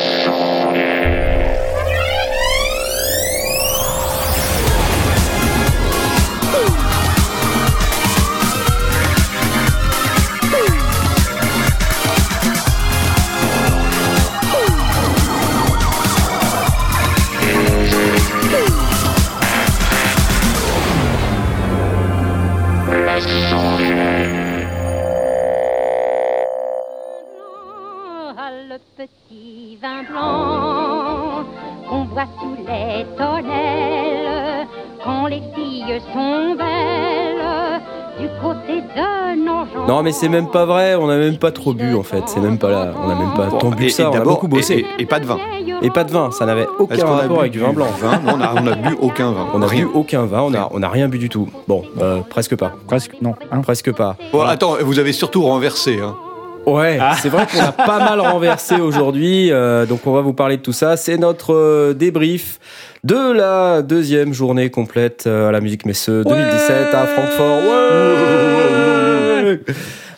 [0.00, 0.37] Ah,
[40.08, 42.56] mais c'est même pas vrai, on a même pas trop bu en fait, c'est même
[42.56, 44.48] pas là, on a même pas Bon, tant bu et- que ça, on a beaucoup
[44.48, 44.86] bossé.
[44.98, 45.36] Et, et pas de vin.
[45.82, 47.88] Et pas de vin, ça n'avait aucun rapport avec du vin blanc.
[48.00, 49.46] vin Non, on a, on a bu aucun vin.
[49.52, 49.84] On a Rien.
[49.84, 51.46] bu aucun vin, on a, on a rien bu du tout.
[51.68, 52.72] Bon, euh, presque pas.
[52.86, 53.34] Presque, non.
[53.52, 53.60] hein.
[53.60, 54.16] Presque pas.
[54.32, 55.98] Bon, attends, vous avez surtout renversé.
[56.02, 56.14] Hein.
[56.66, 60.56] Ouais, c'est vrai qu'on a pas mal renversé aujourd'hui, euh, donc on va vous parler
[60.56, 60.96] de tout ça.
[60.96, 62.58] C'est notre euh, débrief
[63.04, 67.58] de la deuxième journée complète euh, à la Musique Messe 2017 à Francfort.
[67.62, 69.60] Ouais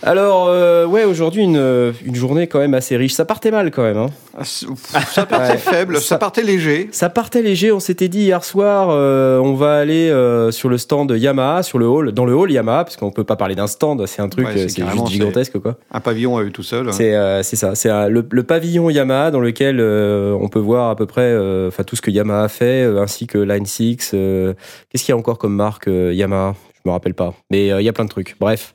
[0.02, 3.12] Alors, euh, ouais, aujourd'hui une, euh, une journée quand même assez riche.
[3.12, 3.98] Ça partait mal quand même.
[3.98, 4.06] Hein.
[4.38, 5.58] Ah, Ça partait Ouais.
[5.58, 6.88] faible, ça Ça- partait léger.
[6.92, 7.70] Ça partait léger.
[7.70, 11.78] On s'était dit hier soir, euh, on va aller euh, sur le stand Yamaha, sur
[11.78, 14.06] le hall, dans le hall Yamaha, parce qu'on peut pas parler d'un stand.
[14.06, 15.76] C'est un truc, Ouais, c'est juste gigantesque quoi.
[15.92, 16.90] Un pavillon à eux tout seul.
[16.94, 20.96] C'est euh, c'est ça, c'est le, le pavillon Yamaha dans lequel on peut voir à
[20.96, 21.36] peu près
[21.68, 24.12] enfin tout ce que Yamaha fait, ainsi que Line 6.
[24.14, 24.54] euh,
[24.88, 26.54] Qu'est-ce qu'il y a encore comme marque Yamaha?
[26.82, 28.36] Je me rappelle pas, mais il y a plein de trucs.
[28.40, 28.74] Bref,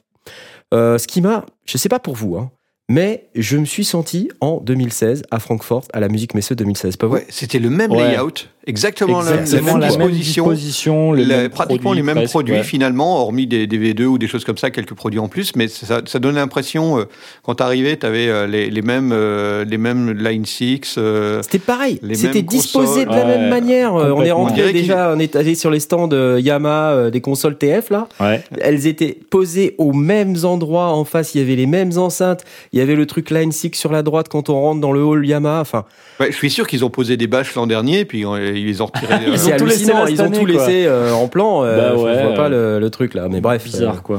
[0.74, 2.52] Euh, ce qui m'a, je sais pas pour vous, hein,
[2.90, 6.98] mais je me suis senti en 2016 à Francfort à la Musique Messe 2016.
[6.98, 7.14] Pas vous?
[7.14, 8.10] Ouais, c'était le même Ouais.
[8.16, 8.32] layout,
[8.68, 10.50] exactement, la- Exactement la, la, même même disposition.
[10.50, 12.64] disposition, les la- mêmes pratiquement produits, les mêmes presque, produits ouais.
[12.64, 15.68] finalement, hormis des, des V2 ou des choses comme ça, quelques produits en plus, mais
[15.68, 17.04] ça, ça donnait l'impression, euh,
[17.44, 20.96] quand t'arrivais, t'avais euh, les, les mêmes, euh, les mêmes Line 6.
[20.98, 23.94] euh, C'était pareil, c'était disposé de la même manière.
[23.94, 24.32] On est.
[24.32, 27.90] On rentré déjà, on est allé sur les stands euh, Yamaha euh, des consoles TF
[27.90, 28.08] là.
[28.20, 28.44] Ouais.
[28.62, 31.36] Elles étaient posées aux mêmes endroits en face.
[31.36, 32.44] Il y avait les mêmes enceintes.
[32.74, 35.02] Il y avait le truc Line 6 sur la droite quand on rentre dans le
[35.04, 35.62] hall Yamaha.
[35.62, 35.86] Enfin,
[36.20, 38.82] ouais, je suis sûr qu'ils ont posé des bâches l'an dernier, puis euh, ils les
[38.82, 39.14] ont retirées.
[39.28, 40.48] euh, Ils c'est ont tout laissé Ils ont tout quoi.
[40.50, 41.64] laissé euh, en plan.
[41.64, 43.28] euh, Bah je- je ouais, vois pas le, le truc là.
[43.30, 43.64] Mais bref.
[43.64, 44.18] Bizarre, quoi.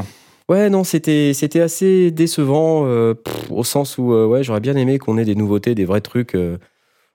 [0.50, 4.60] euh, ouais, non, c'était c'était assez décevant euh, pff, au sens où euh, ouais, j'aurais
[4.60, 6.34] bien aimé qu'on ait des nouveautés, des vrais trucs.
[6.34, 6.56] euh.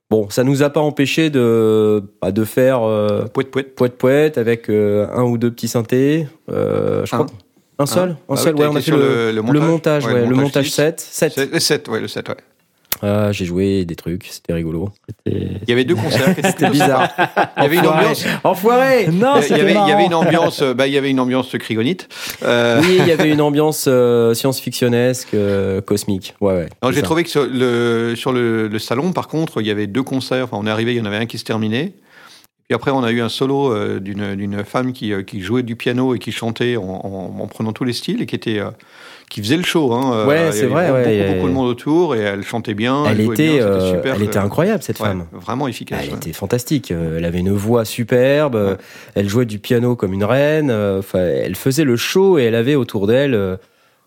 [0.09, 2.81] Bon, ça nous a pas empêché de bah, de faire.
[2.83, 3.63] euh, Pouet, pouet.
[3.63, 6.27] poète poète avec euh, un ou deux petits synthés.
[6.51, 7.19] Euh, je Un.
[7.19, 7.27] crois
[7.79, 8.53] un seul, un Ah seul.
[8.55, 10.71] oui, ouais, on a fait sur le, le montage, ouais, le montage 6.
[10.75, 10.99] 7.
[10.99, 11.33] 7.
[11.33, 12.35] C'est- Le 7, ouais, le 7, ouais.
[13.03, 14.89] Ah, j'ai joué des trucs, c'était rigolo.
[15.25, 16.35] Il y avait deux concerts.
[16.43, 17.09] C'était bizarre.
[17.57, 17.99] Il y avait une Enfoiré.
[18.05, 18.25] ambiance.
[18.43, 21.09] Enfoiré Non, Il y avait, il y avait une ambiance, euh, bah, il y avait
[21.09, 22.07] une ambiance crigonite.
[22.43, 26.35] Euh, Oui, il y avait une ambiance euh, science-fictionnesque, euh, cosmique.
[26.41, 26.93] Ouais, ouais.
[26.93, 30.03] j'ai trouvé que sur le, sur le, le salon, par contre, il y avait deux
[30.03, 30.45] concerts.
[30.45, 31.93] Enfin, on est arrivé, il y en avait un qui se terminait.
[32.67, 35.63] Puis après, on a eu un solo euh, d'une d'une femme qui, euh, qui jouait
[35.63, 38.59] du piano et qui chantait en, en- en prenant tous les styles et qui était,
[38.59, 38.69] euh,
[39.31, 39.93] qui faisait le show.
[39.93, 40.11] Hein.
[40.13, 42.19] Euh, Ouais, il y c'est avait vrai, Beaucoup, ouais, beaucoup, beaucoup de monde autour et
[42.19, 43.05] elle chantait bien.
[43.05, 44.15] Elle était, bien, c'était euh, super.
[44.15, 45.25] elle était incroyable cette ouais, femme.
[45.31, 46.01] vraiment efficace.
[46.03, 46.15] Elle ouais.
[46.17, 46.91] était fantastique.
[46.91, 48.77] Euh, Elle avait une voix superbe.
[49.15, 50.69] Elle jouait du piano comme une reine.
[50.69, 53.57] Enfin, elle faisait le show et elle avait autour d'elle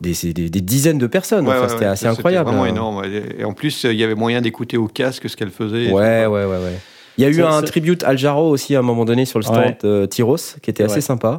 [0.01, 1.47] des, des- des dizaines de personnes.
[1.47, 2.51] Ouais, Enfin, ouais, c'était ouais, assez incroyable.
[2.51, 2.69] Vraiment hein.
[2.69, 3.03] énorme.
[3.39, 5.91] Et en plus, il y avait moyen d'écouter au casque ce qu'elle faisait.
[5.91, 6.79] Ouais, ouais, ouais, ouais.
[7.17, 9.45] Il y a eu un tribute Al Jarreau aussi à un moment donné sur le
[9.45, 9.77] stand Ouais.
[9.85, 11.01] euh, Tyros, qui était assez Ouais.
[11.01, 11.39] sympa,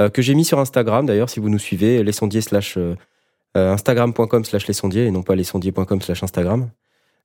[0.00, 2.96] euh, que j'ai mis sur Instagram d'ailleurs, si vous nous suivez, les sondiers slash euh,
[3.54, 6.68] instagram.com slash les sondiers et non pas les sondiers.com slash Instagram.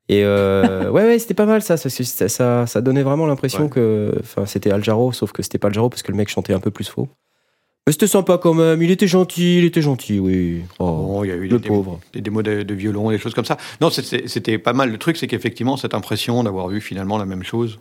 [0.07, 3.63] Et euh, ouais, ouais, c'était pas mal ça, ça, ça, ça, ça donnait vraiment l'impression
[3.63, 3.69] Ouais.
[3.69, 6.29] que enfin, c'était Al Jarreau, sauf que c'était pas Al Jarreau parce que le mec
[6.29, 7.07] chantait un peu plus faux.
[7.87, 10.61] Mais c'était sympa quand même, il était gentil, il était gentil, oui.
[10.79, 11.99] Oh, Bon, il y a eu le des, pauvre.
[12.13, 13.57] des démos de, de violon, des choses comme ça.
[13.81, 14.91] Non, c'était pas mal.
[14.91, 17.79] Le truc, c'est qu'effectivement, cette impression d'avoir vu finalement la même chose.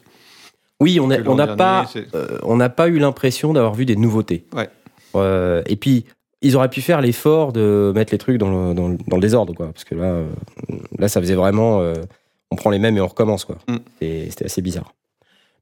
[0.81, 4.45] Oui, on n'a dernier, pas, euh, on n'a pas eu l'impression d'avoir vu des nouveautés.
[4.55, 4.69] Ouais.
[5.17, 6.05] Euh, et puis,
[6.43, 9.23] ils auraient pu faire l'effort de mettre les trucs dans le, dans le- dans le
[9.23, 9.67] désordre, quoi.
[9.73, 10.27] Parce que là, euh,
[10.99, 11.95] là, ça faisait vraiment, euh,
[12.51, 13.57] on prend les mêmes et on recommence, quoi.
[13.69, 13.77] Mm.
[14.01, 14.95] Et C'était assez bizarre.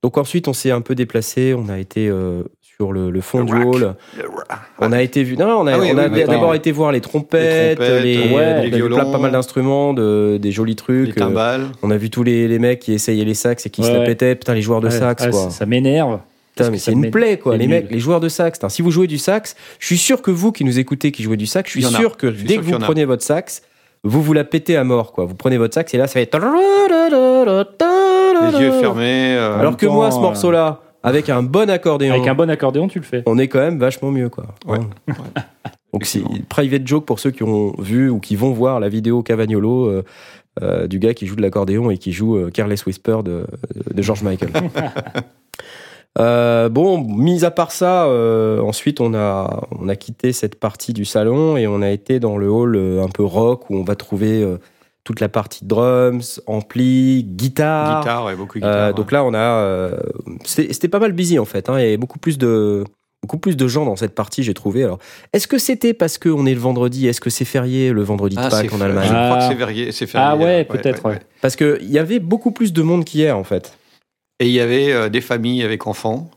[0.02, 1.54] Donc ensuite, on s'est un peu déplacé.
[1.54, 3.64] On a été euh, sur le, le fond Le du rack.
[3.64, 3.94] hall.
[4.78, 5.36] On a été vu.
[5.38, 7.86] Non, on a, Ah oui, on a oui, oui, d'abord été voir les trompettes, Les
[7.86, 8.96] trompettes, les, ouais, on a les vu violons.
[8.96, 11.08] plein- pas mal d'instruments, de, des jolis Les trucs.
[11.08, 11.62] euh, timbales.
[11.82, 14.04] on a vu tous les, les mecs qui essayaient les sax et qui se la
[14.04, 14.34] pétaient.
[14.36, 15.40] Putain, les joueurs de Ouais, sax, ouais, quoi.
[15.44, 16.20] ça, ça m'énerve.
[16.56, 17.56] Putain, mais c'est une plaie, quoi.
[17.56, 18.58] Les mecs, les joueurs de sax.
[18.68, 21.36] Si vous jouez du sax, je suis sûr que vous qui nous écoutez, qui jouez
[21.36, 23.62] du sax, je suis sûr que dès que vous prenez votre sax,
[24.02, 25.24] vous vous la pétez à mort, quoi.
[25.24, 26.34] Vous prenez votre sax et là, ça fait.
[28.52, 29.36] Les yeux fermés.
[29.36, 33.04] Alors que moi, ce morceau-là, avec un bon accordéon, Avec un bon accordéon, tu le
[33.04, 33.22] fais.
[33.26, 34.46] on est quand même vachement mieux, quoi.
[34.66, 34.78] Ouais.
[35.92, 39.22] Donc, c'est private joke pour ceux qui ont vu ou qui vont voir la vidéo
[39.22, 39.86] Cavagnolo.
[39.86, 40.04] euh,
[40.62, 43.46] euh, du gars qui joue de l'accordéon et qui joue euh, Careless Whisper de,
[43.92, 44.48] de George Michael.
[46.18, 50.92] Euh, bon, mis à part ça, euh, ensuite on a on a quitté cette partie
[50.94, 53.82] du salon et on a été dans le hall euh, un peu rock où on
[53.84, 54.56] va trouver euh,
[55.04, 58.00] toute la partie drums, ampli, guitare.
[58.00, 58.94] Guitare, ouais, beaucoup de Euh, guitare.
[58.94, 59.38] donc là, on a.
[59.38, 59.96] euh,
[60.44, 61.68] C'était c'était pas mal busy en fait.
[61.68, 61.78] hein.
[61.78, 62.84] Il y avait beaucoup plus de
[63.22, 64.84] beaucoup plus de gens dans cette partie, j'ai trouvé.
[64.84, 64.98] Alors,
[65.32, 68.40] est-ce que c'était parce qu'on est le vendredi Est-ce que c'est férié le vendredi de
[68.40, 69.38] Ah, Pâques c'est en Allemagne Je crois Ah.
[69.48, 69.92] que c'est férié.
[69.92, 71.18] c'est férié, Ah ouais, peut-être, ouais.
[71.42, 73.76] Parce que il y avait beaucoup plus de monde qu'hier en fait.
[74.40, 76.30] Et il y avait euh, des familles avec enfants.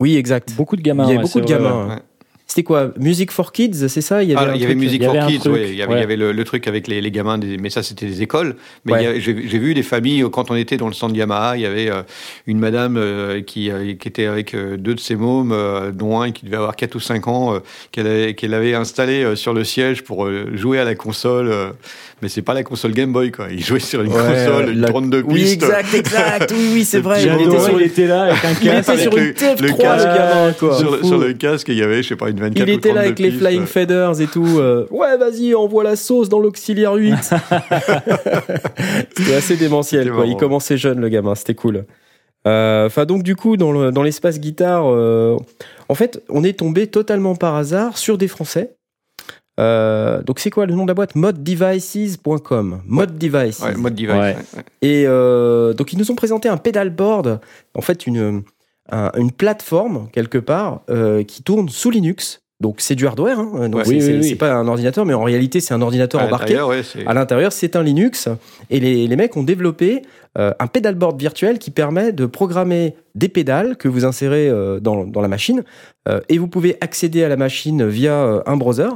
[0.00, 0.52] Oui, exact.
[0.56, 1.04] Beaucoup de gamins.
[1.04, 1.88] Il y avait ouais, beaucoup de vrai, gamins.
[1.88, 1.98] ouais.
[2.46, 4.22] C'était quoi Music for Kids, c'est ça?
[4.22, 5.48] Il y avait, Ah, un il y avait truc- Music il y for avait Kids,
[5.48, 5.98] ouais, il y avait, ouais.
[5.98, 8.20] il y avait le, le truc avec les, les gamins, des- mais ça c'était des
[8.22, 8.56] écoles.
[8.84, 11.66] Mais j'ai vu des familles, euh, quand on était dans le stand Yamaha, il y
[11.66, 12.02] avait euh,
[12.46, 16.20] une madame euh, qui, euh, qui était avec euh, deux de ses mômes, euh, dont
[16.20, 17.58] un qui devait avoir 4 ou 5 ans, euh,
[17.92, 21.50] qu'elle avait, qu'elle avait installé euh, sur le siège pour euh, jouer à la console.
[22.24, 23.48] Mais c'est pas la console Game Boy, quoi.
[23.50, 25.62] Il jouait sur une Ouais, console, une la- 32 Oui, pistes.
[25.62, 26.52] exact, exact.
[26.56, 27.22] Oui, oui, c'est vrai.
[27.22, 28.88] Il était sur, il était là avec un il casque.
[28.88, 30.06] était sur une le- TF3, le le casque.
[30.06, 30.78] gamin, quoi.
[30.78, 33.06] Sur, le casque, il y avait, je sais pas, une 24 Il était là 32
[33.06, 33.30] avec les.
[33.32, 34.58] Flying Feathers et tout.
[34.58, 37.14] euh, ouais, vas-y, envoie la sauce dans l'auxiliaire 8.
[39.16, 40.26] c'était assez démentiel, quoi.
[40.26, 41.34] Il commençait jeune, le gamin.
[41.34, 41.84] C'était cool.
[42.46, 45.36] Euh, Enfin, donc, du coup, dans le- dans l'espace guitare, euh,
[45.88, 48.74] en fait, on est tombé totalement par hasard sur des Français.
[49.60, 51.14] Euh, donc, c'est quoi le nom de la boîte?
[51.14, 52.80] Moddevices.com.
[52.86, 53.60] Mode Devices.
[53.60, 54.10] Ouais, mode device.
[54.12, 54.18] Ouais.
[54.18, 54.62] ouais, ouais.
[54.82, 57.40] Et euh, donc, ils nous ont présenté un pedalboard,
[57.74, 58.42] en fait, une,
[58.90, 62.40] un- une plateforme, quelque part, euh, qui tourne sous Linux.
[62.60, 63.68] Donc, c'est du hardware, hein.
[63.68, 63.84] donc Ouais.
[63.84, 64.28] c'est Oui, c'est- oui, oui.
[64.28, 66.44] c'est pas un ordinateur, mais en réalité, c'est un ordinateur À embarqué.
[66.54, 68.28] l'intérieur, ouais, c'est- À l'intérieur, c'est un Linux.
[68.70, 70.02] Et les, les mecs ont développé
[70.38, 75.04] euh, un pedalboard virtuel qui permet de programmer des pédales que vous insérez euh, dans,
[75.04, 75.62] dans la machine.
[76.08, 78.88] Euh, et vous pouvez accéder à la machine via euh, un browser.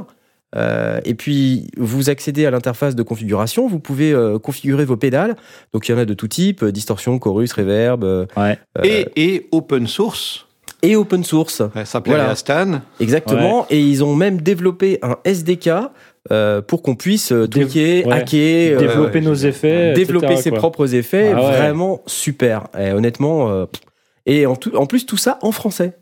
[0.55, 3.67] Euh, et puis, vous accédez à l'interface de configuration.
[3.67, 5.35] Vous pouvez euh, configurer vos pédales.
[5.73, 8.57] Donc, il y en a de tout type euh, distorsion, chorus, reverb euh, Ouais.
[8.83, 10.47] Et, et open source.
[10.81, 11.61] et open source.
[11.75, 12.31] Ouais, Ça plaît Voilà.
[12.31, 12.81] à Stan.
[12.99, 13.67] Exactement.
[13.69, 15.69] Et ils ont même développé un SDK
[16.31, 18.13] euh, pour qu'on puisse Dév- tweaker, ouais.
[18.13, 18.79] hacker.
[18.79, 19.93] Développer nos effets.
[19.93, 20.59] développer etc., ses quoi.
[20.59, 21.57] propres effets, Ah ouais.
[21.57, 22.67] vraiment super.
[22.77, 23.65] Et honnêtement, euh,
[24.25, 25.93] et en, tout- en plus tout ça en français.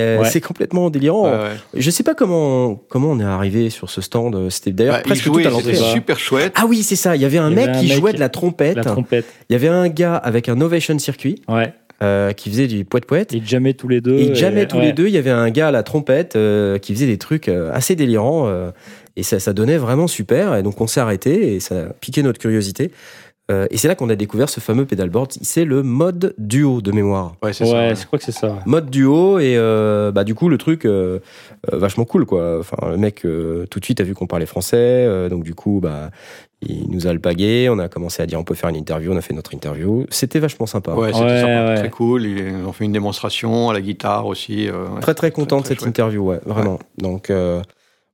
[0.00, 0.28] Euh, Ouais.
[0.30, 1.24] C'est complètement délirant.
[1.24, 1.50] Ouais, ouais.
[1.74, 4.48] Je sais pas comment comment on est arrivé sur ce stand.
[4.50, 5.74] C'était d'ailleurs Bah, presque jouait, tout à l'entrée.
[5.74, 6.52] super chouette.
[6.56, 7.16] Ah oui, c'est ça.
[7.16, 8.76] Il y avait un y mec avait un qui mec- jouait de la trompette.
[8.76, 9.26] La trompette.
[9.48, 11.72] Il y avait un gars avec un Ovation Circuit Ouais.
[12.02, 13.32] euh, qui faisait du poète poète.
[13.32, 14.14] Ils jammaient tous les deux.
[14.18, 14.86] Et jamais tous ouais.
[14.86, 17.48] les deux, il y avait un gars à la trompette euh, qui faisait des trucs
[17.48, 18.70] euh, assez délirants euh,
[19.16, 20.56] et ça, ça donnait vraiment super.
[20.56, 22.90] Et donc on s'est arrêté et ça a piqué notre curiosité.
[23.50, 25.32] Euh, et c'est là qu'on a découvert ce fameux pedalboard.
[25.42, 27.34] C'est le mode duo de mémoire.
[27.42, 27.76] Ouais, c'est Ouais, ça.
[27.76, 27.94] ouais.
[27.94, 28.58] je crois que c'est ça.
[28.64, 31.18] Mode duo et euh, bah du coup le truc euh,
[31.70, 32.60] euh, vachement cool quoi.
[32.60, 35.54] Enfin le mec euh, tout de suite a vu qu'on parlait français, euh, donc du
[35.54, 36.08] coup bah
[36.62, 37.68] il nous a alpagué.
[37.70, 39.12] On a commencé à dire on peut faire une interview.
[39.12, 40.06] On a fait notre interview.
[40.08, 40.94] C'était vachement sympa.
[40.94, 41.74] Ouais, c'était Ouais, sympa, ouais.
[41.76, 42.24] très cool.
[42.24, 44.68] Ils ont fait une démonstration à la guitare aussi.
[44.68, 45.00] euh, ouais.
[45.02, 45.88] Très très content de très cette chouette.
[45.90, 46.78] interview, ouais, vraiment.
[46.96, 47.60] Donc euh,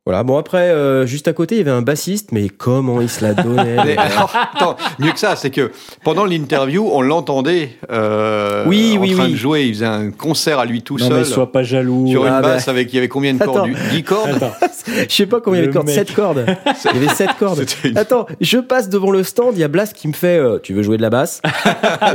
[0.06, 0.22] voilà.
[0.24, 3.22] Bon après, euh, juste à côté, il y avait un bassiste, mais comment il se
[3.22, 5.70] la donnait Mais, alors, attends, mieux que ça, c'est que
[6.04, 9.32] pendant l'interview, on l'entendait euh, Oui, en oui, train oui.
[9.32, 9.62] de jouer.
[9.66, 12.06] Il faisait un concert à lui tout Non, seul mais sois pas jaloux.
[12.08, 12.72] sur une Ah, basse bah.
[12.72, 13.58] avec il y avait combien de cordes?
[13.58, 13.66] Attends.
[13.66, 14.30] Du- 10 cordes?
[14.36, 14.52] Attends.
[15.08, 15.86] Je sais pas combien il y avait de cordes.
[15.86, 15.94] mec.
[15.96, 16.46] 7 cordes.
[16.86, 17.64] Il y avait 7 cordes.
[17.84, 20.58] Une- Attends, je passe devant le stand, il y a Blas qui me fait euh,
[20.62, 21.42] Tu veux jouer de la basse?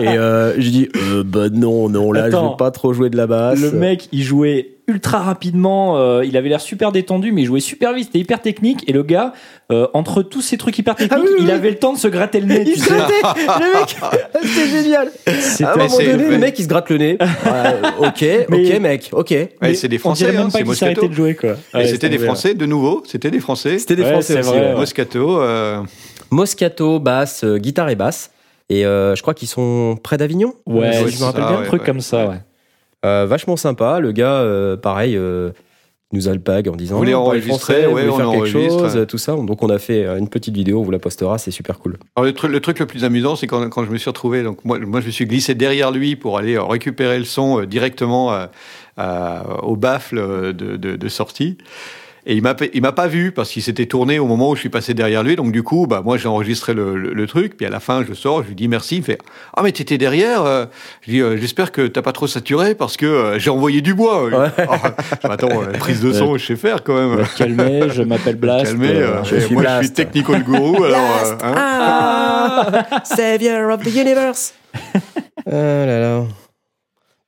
[0.01, 2.51] Et euh, je dis euh, Bah non, non, là je Attends.
[2.51, 3.59] veux pas trop jouer de la basse.
[3.59, 5.97] Le mec, il jouait ultra rapidement.
[5.97, 8.05] euh, il avait l'air super détendu, mais il jouait super vite.
[8.07, 8.83] C'était hyper technique.
[8.87, 9.33] Et le gars,
[9.71, 11.51] euh, entre tous ces trucs hyper techniques, Ah oui, oui, il oui.
[11.51, 12.63] avait le temps de se gratter le nez.
[12.67, 12.93] Il tu se sais.
[12.95, 13.95] grattait, le mec,
[14.43, 15.07] c'était génial.
[15.25, 17.17] À un C'était- moment donné, le mec il se gratte le nez.
[17.19, 19.29] Ouais, ok, Mais- ok, mec, ok.
[19.31, 21.07] Ouais, Mais c'est des on Français, dirait hein, même pas Moscato.
[21.07, 21.51] de jouer, quoi.
[21.73, 22.17] Et Ouais, c'était des.
[22.19, 23.03] Français, de nouveau.
[23.05, 23.79] C'était des Français.
[23.79, 24.49] C'était des Ouais, Français aussi.
[24.49, 24.75] vrai.
[24.75, 25.41] Moscato.
[25.41, 25.81] euh,
[26.31, 28.31] Moscato, basse, guitare et basse.
[28.69, 30.53] Et euh, je crois qu'ils sont près d'Avignon.
[30.65, 31.57] Ouais, si je me rappelle ça, bien.
[31.57, 31.85] un ouais, truc ouais.
[31.85, 32.37] comme ça, ouais.
[33.05, 33.99] Euh, vachement sympa.
[33.99, 35.51] Le gars, euh, pareil, euh,
[36.11, 38.31] nous a le pag en disant Vous voulez Ah, enregistrer français, vous voulez on faire
[38.31, 39.35] quelque chose, tout ça.
[39.35, 41.97] Donc on a fait une petite vidéo, on vous la postera, c'est super cool.
[42.15, 44.43] Alors, le, truc, le truc le plus amusant, c'est quand, quand je me suis retrouvé,
[44.43, 48.47] donc moi, moi je me suis glissé derrière lui pour aller récupérer le son directement
[48.97, 51.57] au baffle de, de, de sortie.
[52.27, 54.61] Et il m'a il m'a pas vu parce qu'il s'était tourné au moment où je
[54.61, 55.35] suis passé derrière lui.
[55.35, 57.55] Donc du coup, bah moi j'ai enregistré le, le, le truc.
[57.55, 58.95] Puis à la fin, je sors, je lui dis merci.
[58.95, 59.19] Il me fait
[59.55, 60.43] ah mais t'étais derrière.
[60.43, 60.65] euh.
[61.01, 63.93] Je dis euh, j'espère que t'as pas trop saturé parce que euh, j'ai envoyé du
[63.93, 64.25] bois.
[64.25, 64.47] Ouais.
[64.57, 67.25] Ah, je attends, prise de son, je sais faire quand même.
[67.37, 68.65] Calmer, je m'appelle Blast.
[68.65, 69.83] Calmer, euh, je suis moi je Blast.
[69.83, 70.75] suis technical guru.
[70.85, 71.53] alors, euh, hein.
[71.55, 74.53] Ah Savior of the universe
[75.45, 76.23] Ah là là.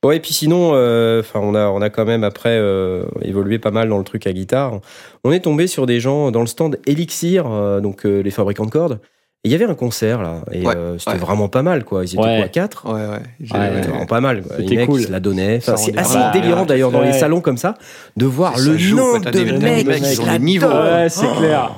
[0.00, 3.72] Bon, et puis sinon, euh, on, a, on a quand même après euh, évolué pas
[3.72, 4.80] mal dans le truc à guitare.
[5.24, 8.70] On est tombé sur des gens dans le stand Elixir, euh, donc les fabricants de
[8.70, 9.00] cordes,
[9.44, 11.16] il y avait un concert là, et Ouais, euh, c'était ouais.
[11.18, 12.02] vraiment pas mal quoi.
[12.04, 12.38] Ils étaient Ouais.
[12.40, 13.18] quoi, quatre Ouais, ouais.
[13.40, 13.88] J'ai- Ouais, ouais, C'était ouais.
[13.92, 14.42] vraiment pas mal.
[14.58, 15.00] Les C'était mecs cool.
[15.00, 15.56] ils se la donnaient.
[15.58, 17.74] Enfin, c'est assez vraiment délirant d'ailleurs dans les salons comme ça
[18.16, 20.44] de voir le joue, nombre de des- mecs mecs qui qui se ont la des
[20.44, 20.66] niveaux.
[20.68, 20.82] donnent.
[21.02, 21.38] Ouais, c'est Oh.
[21.38, 21.70] clair.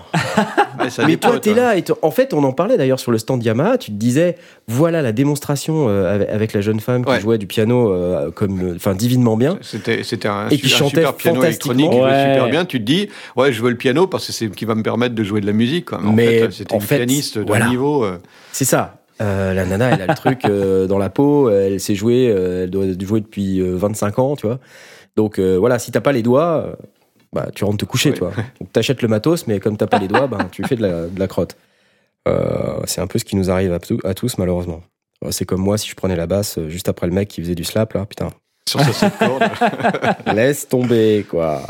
[0.88, 1.56] Ça Mais toi, t'es hein.
[1.56, 1.76] là.
[1.76, 3.76] Et en fait, on en parlait d'ailleurs sur le stand Yamaha.
[3.76, 4.36] Tu te disais,
[4.66, 7.20] voilà la démonstration euh, avec, avec la jeune femme qui Ouais.
[7.20, 9.58] jouait du piano euh, comme, enfin, divinement bien.
[9.60, 12.64] C'était, c'était un, Et qui su- un chantait super piano électronique, super bien.
[12.64, 14.82] Tu te dis, ouais, je veux le piano parce que c'est ce qui va me
[14.82, 15.90] permettre de jouer de la musique.
[15.90, 16.00] Quoi.
[16.02, 17.68] Mais, Mais en fait, c'était une fait, pianiste voilà.
[17.68, 18.04] niveau.
[18.04, 18.18] euh,
[18.52, 18.96] C'est ça.
[19.20, 21.50] Euh, la nana, elle a le truc euh, dans la peau.
[21.50, 22.28] Elle sait jouer.
[22.34, 24.58] euh, elle doit jouer depuis euh, 25 ans, tu vois.
[25.16, 26.76] Donc voilà, si t'as pas les doigts,
[27.32, 28.16] bah tu rentres te coucher, Ouais.
[28.16, 28.32] toi.
[28.60, 31.06] Donc t'achètes le matos, mais comme t'as pas les doigts, ben tu fais de la,
[31.08, 31.56] de la crotte.
[32.86, 33.72] C'est un peu ce qui nous arrive
[34.04, 34.80] à, tous, malheureusement.
[35.30, 37.64] C'est comme moi si je prenais la basse juste après le mec qui faisait du
[37.64, 38.30] slap là, putain.
[38.66, 38.80] sur
[39.18, 39.42] cordes.
[40.34, 41.60] Laisse tomber, quoi.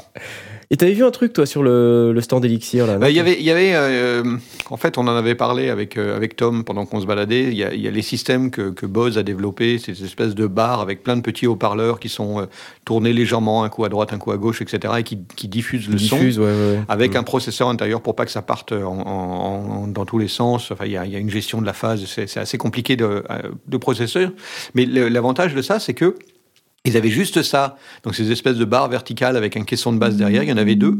[0.73, 3.19] Et t'avais vu un truc, toi, sur le, le stand Elixir, là Bah, Il y
[3.19, 4.23] avait, il y avait euh,
[4.71, 7.49] en fait, on en avait parlé avec, euh, avec Tom pendant qu'on se baladait.
[7.49, 10.37] Il y a, il y a les systèmes que, que Bose a développés, ces espèces
[10.37, 12.45] de bars avec plein de petits haut-parleurs qui sont euh,
[12.85, 15.89] tournés légèrement, un coup à droite, un coup à gauche, etc., et qui, qui diffusent
[15.89, 16.15] le son.
[16.19, 16.81] Diffuse, ouais, ouais, ouais.
[16.89, 17.17] Avec Mm.
[17.17, 20.71] un processeur intérieur pour pas que ça parte en- en- en- dans tous les sens.
[20.71, 22.05] Enfin, il y a, il y a une gestion de la phase.
[22.07, 23.23] C'est assez compliqué de, euh,
[23.67, 24.31] de processeur.
[24.75, 26.15] Mais l'avantage de ça, c'est que
[26.84, 27.76] ils avaient juste ça.
[28.04, 30.56] Donc, ces espèces de barres verticales avec un caisson de base derrière, il y en
[30.56, 30.99] avait deux.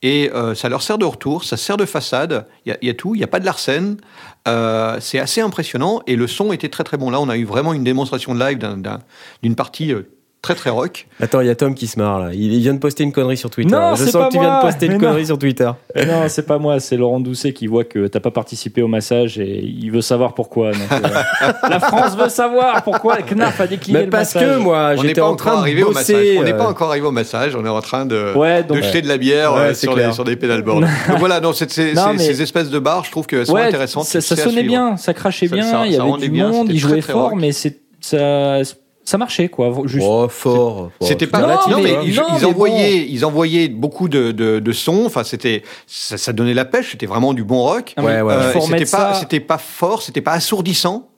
[0.00, 2.46] Et euh, ça leur sert de retour, ça sert de façade.
[2.64, 3.98] Il y y a tout, il n'y a pas de l'arsène.
[4.46, 6.00] Euh, c'est assez impressionnant.
[6.06, 7.10] Et le son était très très bon.
[7.10, 9.00] Là, on a eu vraiment une démonstration live d'un- d'un-
[9.42, 10.02] d'une partie euh,
[10.40, 11.06] très très rock.
[11.20, 12.30] Attends, il y a Tom qui se marre là.
[12.32, 13.70] Il vient de poster une connerie sur Twitter.
[13.74, 14.60] Non, Je c'est sens pas que tu viens de moi.
[14.62, 15.04] poster une Mais non.
[15.08, 15.70] connerie sur Twitter.
[15.96, 19.38] non, c'est pas moi, c'est Laurent Doucet qui voit que t'as pas participé au massage
[19.38, 20.70] et il veut savoir pourquoi.
[20.72, 24.56] donc, euh, la France veut savoir pourquoi Knarf a décliné Mais le parce massage.
[24.56, 26.16] que moi, On n'est j'étais pas en train de arrivé au massage.
[26.16, 26.36] bosser.
[26.38, 27.56] On n'est pas euh, encore arrivé au massage.
[27.56, 30.12] On est en train de, Ouais, de jeter de la bière Ouais, euh, sur, les,
[30.12, 30.80] sur des pédalboards.
[31.08, 34.04] Donc voilà, non, mais- ces espèces de bars, je trouve qu'elles sont ouais, intéressantes.
[34.04, 37.34] Ça, ça sonnait bien, ça crachait bien, il y avait du monde, il jouait fort,
[37.36, 38.60] mais c'est ça,
[39.08, 39.72] ça marchait quoi.
[39.86, 40.06] Juste.
[40.06, 40.90] Oh, fort.
[41.00, 41.40] C'était pas.
[41.40, 45.04] Non, Non, mais, ils, non, ils mais envoyaient, ils envoyaient beaucoup de, de, de sons.
[45.06, 46.90] Enfin, c'était, ça, ça donnait la pêche.
[46.90, 47.94] C'était vraiment du bon rock.
[47.96, 49.20] Ouais, ouais, Euh, il faut et c'était remettre pas, ça.
[49.20, 51.08] c'était pas fort, c'était pas assourdissant.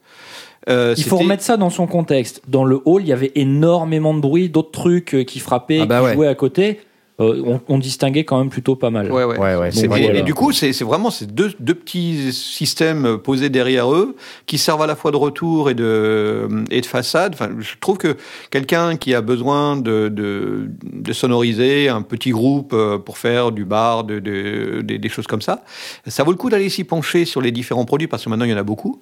[0.68, 2.42] Euh, Il faut remettre ça dans son contexte.
[2.46, 5.86] Dans le hall, il y avait énormément de bruit, d'autres trucs euh, qui frappaient, Ah
[5.86, 6.14] bah qui ouais.
[6.14, 6.80] jouaient à côté.
[7.20, 9.12] Euh, on, on distinguait quand même plutôt pas mal.
[9.12, 9.38] Ouais, ouais.
[9.38, 9.70] Ouais, ouais.
[9.70, 10.18] C'est- Bon, et, voilà.
[10.20, 14.82] et du coup, c'est vraiment ces deux, deux petits systèmes posés derrière eux qui servent
[14.82, 17.34] à la fois de retour et de, et de façade.
[17.34, 18.16] Enfin, je trouve que
[18.50, 23.64] quelqu'un qui a besoin de, de, de sonoriser un petit groupe euh, pour faire du
[23.64, 25.62] bar, de, de- des- des choses comme ça,
[26.06, 28.50] ça vaut le coup d'aller s'y pencher sur les différents produits parce que maintenant il
[28.50, 29.00] y en a beaucoup.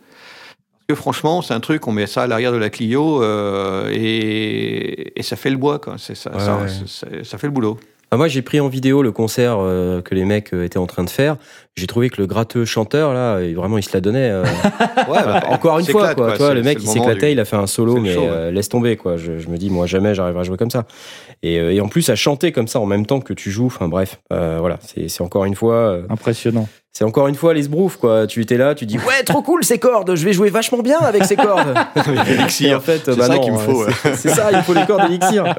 [0.89, 3.91] Parce que franchement, c'est un truc, on met ça à l'arrière de la Clio euh,
[3.93, 5.97] et, et ça fait le bois, quoi.
[5.99, 6.69] C'est Ça, Ouais, ça, ouais.
[6.87, 7.79] ça- ça fait le boulot.
[8.11, 10.87] Ah, moi, j'ai pris en vidéo le concert euh, que les mecs euh, étaient en
[10.87, 11.37] train de faire.
[11.77, 14.31] J'ai trouvé que le gratteux chanteur, là, il- vraiment, il se la donnait.
[14.31, 14.45] euh,
[15.09, 16.33] Ouais, bah, encore une fois, éclate, quoi.
[16.37, 18.29] Toi, le mec, il s'éclatait, du- il a fait un solo, mais show, ouais.
[18.31, 19.19] euh, laisse tomber, quoi.
[19.19, 20.85] Je, je me dis, moi, jamais j'arriverai à jouer comme ça.
[21.43, 23.67] Et, euh, et en plus, à chanter comme ça en même temps que tu joues,
[23.67, 25.75] enfin bref, euh, voilà, c'est encore une fois.
[25.75, 26.67] euh, Impressionnant.
[26.95, 28.27] C'est encore une fois les sbroufs, quoi.
[28.27, 30.99] Tu étais là, tu dis ouais, trop cool ces cordes, je vais jouer vachement bien
[30.99, 31.75] avec ces cordes.
[31.95, 34.85] En fait, C'est bah ça qu'il me faut, euh, C'est c'est ça, il faut les
[34.87, 35.55] cordes d'élixir.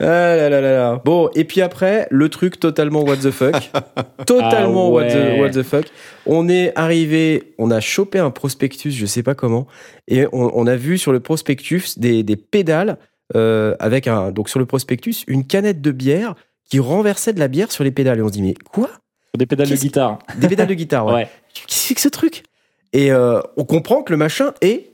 [0.00, 1.02] Ah là là là là.
[1.04, 3.70] Bon, et puis après, le truc totalement what the fuck.
[4.26, 5.40] totalement Ah what, the, ouais.
[5.40, 5.86] what the fuck.
[6.26, 9.66] On est arrivé, on a chopé un prospectus, je sais pas comment,
[10.06, 12.98] et on, on a vu sur le prospectus des, des pédales
[13.36, 16.34] euh, avec un, donc sur le prospectus, une canette de bière
[16.70, 18.18] qui renversait de la bière sur les pédales.
[18.18, 18.90] Et on se dit, mais quoi?
[19.36, 20.18] Des pédales de guitare.
[20.38, 21.12] Des pédales de guitare, ouais.
[21.14, 21.28] Ouais.
[21.54, 22.44] Qu'est-ce que c'est que ce truc?
[22.92, 24.87] Et euh, on comprend que le machin est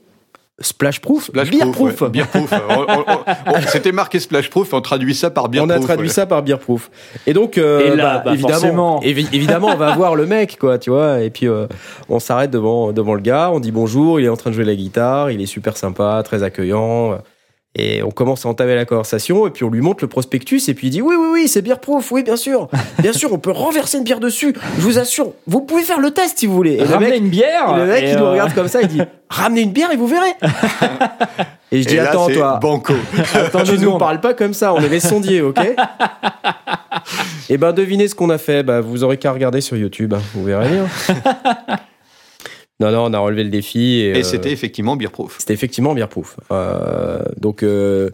[0.59, 2.01] splash-proof, Splash beer-proof.
[2.01, 2.09] ouais.
[2.09, 2.25] Beer
[3.67, 6.13] C'était marqué splash proof, on traduit ça par beer on a traduit ouais.
[6.13, 6.89] ça par beer proof.
[7.27, 10.77] Et donc, euh, Et là, bah, évidemment, évi- évidemment, on va voir le mec, quoi,
[10.79, 11.21] tu vois.
[11.21, 11.67] Et puis, euh,
[12.09, 14.65] on s'arrête devant, devant le gars, on dit bonjour, il est en train de jouer
[14.65, 17.19] la guitare, il est super sympa, très accueillant.
[17.77, 20.73] Et on commence à entamer la conversation, et puis on lui montre le prospectus, et
[20.73, 22.69] puis il dit oui, oui, oui, c'est beer proof, oui, bien sûr.
[22.99, 25.33] Bien sûr, on peut renverser une bière dessus, je vous assure.
[25.47, 26.75] Vous pouvez faire le test si vous voulez.
[26.75, 27.73] Et le Ramener mec, une bière.
[27.75, 29.91] et le mec, et, il nous euh, regarde comme ça, il dit Ramenez une bière
[29.91, 30.31] et vous verrez.
[31.71, 32.93] et je dis Et là, Attends, toi, Banco.
[33.33, 35.59] Attends tu nous parles pas comme ça, on est les sondiers, ok
[37.49, 38.63] Et ben, devinez ce qu'on a fait.
[38.63, 40.87] Bah, vous aurez qu'à regarder sur YouTube, hein, vous verrez bien.
[42.79, 43.99] Non, non, on a relevé le défi.
[44.01, 45.35] Et, Et euh, c'était effectivement beer proof.
[45.39, 46.35] c'était effectivement beer proof.
[46.51, 48.09] Euh, donc, euh,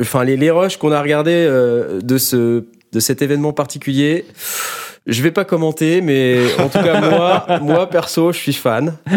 [0.00, 4.24] enfin, les, les rushs qu'on a regardés de, ce, de cet événement particulier.
[5.06, 8.96] Je vais pas commenter, mais en tout cas moi, moi perso, je suis fan.
[9.10, 9.16] Euh,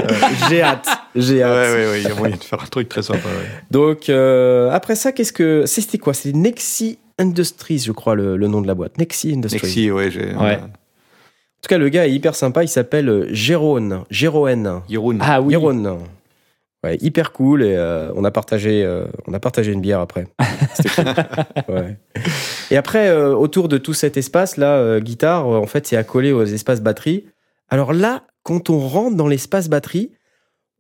[0.50, 1.74] j'ai hâte, j'ai Ouais, hâte.
[1.76, 3.20] ouais, ouais, il y a moyen de faire un truc très sympa.
[3.28, 3.50] ouais.
[3.70, 6.14] Donc euh, après ça, qu'est-ce que c'était quoi?
[6.14, 8.98] C'est Nexi Industries, je crois le, le nom de la boîte.
[8.98, 9.62] Nexi Industries.
[9.62, 10.34] Nexi, ouais, j'ai.
[10.34, 10.60] Ouais.
[11.64, 12.64] Tout cas, le gars est hyper sympa.
[12.64, 14.04] Il s'appelle euh, Jérôme.
[14.10, 14.82] Jérôme.
[14.90, 15.20] Jeroen.
[15.22, 15.52] Ah oui.
[15.52, 16.00] Jérôme.
[16.84, 20.28] Ouais, hyper cool et euh, on a partagé euh, on a partagé une bière après.
[20.74, 21.74] C'était cool.
[21.74, 21.98] Ouais.
[22.72, 26.34] Et après euh, autour de tout cet espace là euh, guitare en fait c'est accolé
[26.34, 27.26] aux espaces batterie.
[27.70, 30.12] Alors là quand on rentre dans l'espace batterie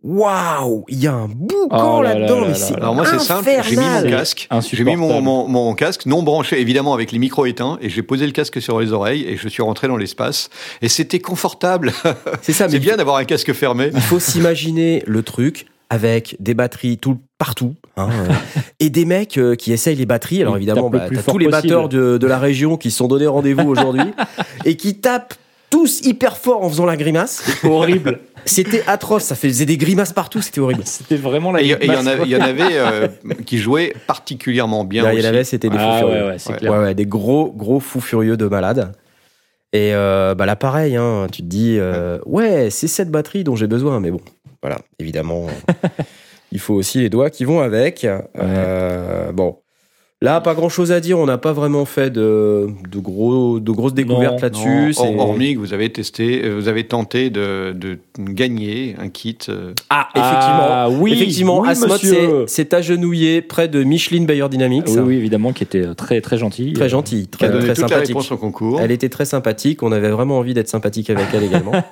[0.04, 2.76] waouh, il y a un boucan Oh là là là-dedans là mais c'est.
[2.76, 6.24] Alors moi c'est simple, j'ai mis mon casque, j'ai mis mon, mon, mon casque non
[6.24, 9.38] branché évidemment avec les micros éteints et j'ai posé le casque sur les oreilles et
[9.38, 10.50] je suis rentré dans l'espace
[10.82, 11.94] et c'était confortable.
[12.42, 13.92] C'est ça mais c'est bien d'avoir un casque fermé.
[13.94, 18.34] Il faut s'imaginer le truc avec des batteries tout partout hein, euh,
[18.80, 20.42] et des mecs euh, qui essayent les batteries.
[20.42, 21.70] Alors évidemment, bah, plus tous les possible.
[21.70, 24.12] batteurs de, de la région qui se sont donné rendez-vous aujourd'hui
[24.66, 25.36] et qui tapent
[25.70, 27.44] tous hyper fort en faisant la grimace.
[27.64, 28.20] Horrible.
[28.46, 30.84] C'était atroce, ça faisait des grimaces partout, c'était horrible.
[30.86, 33.08] C'était vraiment la Et il y en grimace, avait, y en avait euh,
[33.46, 36.14] qui jouaient particulièrement bien Là, il y en avait, c'était des fous Ah furieux.
[36.24, 36.58] ouais, ouais, c'est Ouais.
[36.58, 36.72] clair.
[36.72, 38.92] Ouais, ouais, des gros, gros fous furieux de malades.
[39.72, 43.56] Et euh, bah là, pareil, hein, tu te dis, euh, ouais, c'est cette batterie dont
[43.56, 44.00] j'ai besoin.
[44.00, 44.22] Mais bon,
[44.62, 45.48] voilà, évidemment,
[46.52, 48.06] il faut aussi les doigts qui vont avec.
[48.38, 49.58] Euh, bon,
[50.24, 51.20] là, pas grand chose à dire.
[51.20, 54.96] On n'a pas vraiment fait de, de, gros, de grosses découvertes là-dessus.
[55.18, 59.38] Hormis que vous avez testé, euh, vous avez tenté de, de gagner un kit.
[59.50, 60.68] euh, Ah, effectivement.
[60.70, 62.46] Ah, oui, effectivement, oui, Asmod monsieur.
[62.48, 64.86] s'est- agenouillé près de Micheline Bayer Dynamics.
[64.88, 66.74] Oui, oui, évidemment, qui était euh, très, très gentil.
[66.74, 68.32] Très gentil, qui a très, donné très les sympathique.
[68.32, 68.80] au concours.
[68.82, 69.84] Elle était très sympathique.
[69.84, 71.74] On avait vraiment envie d'être sympathique avec elle également.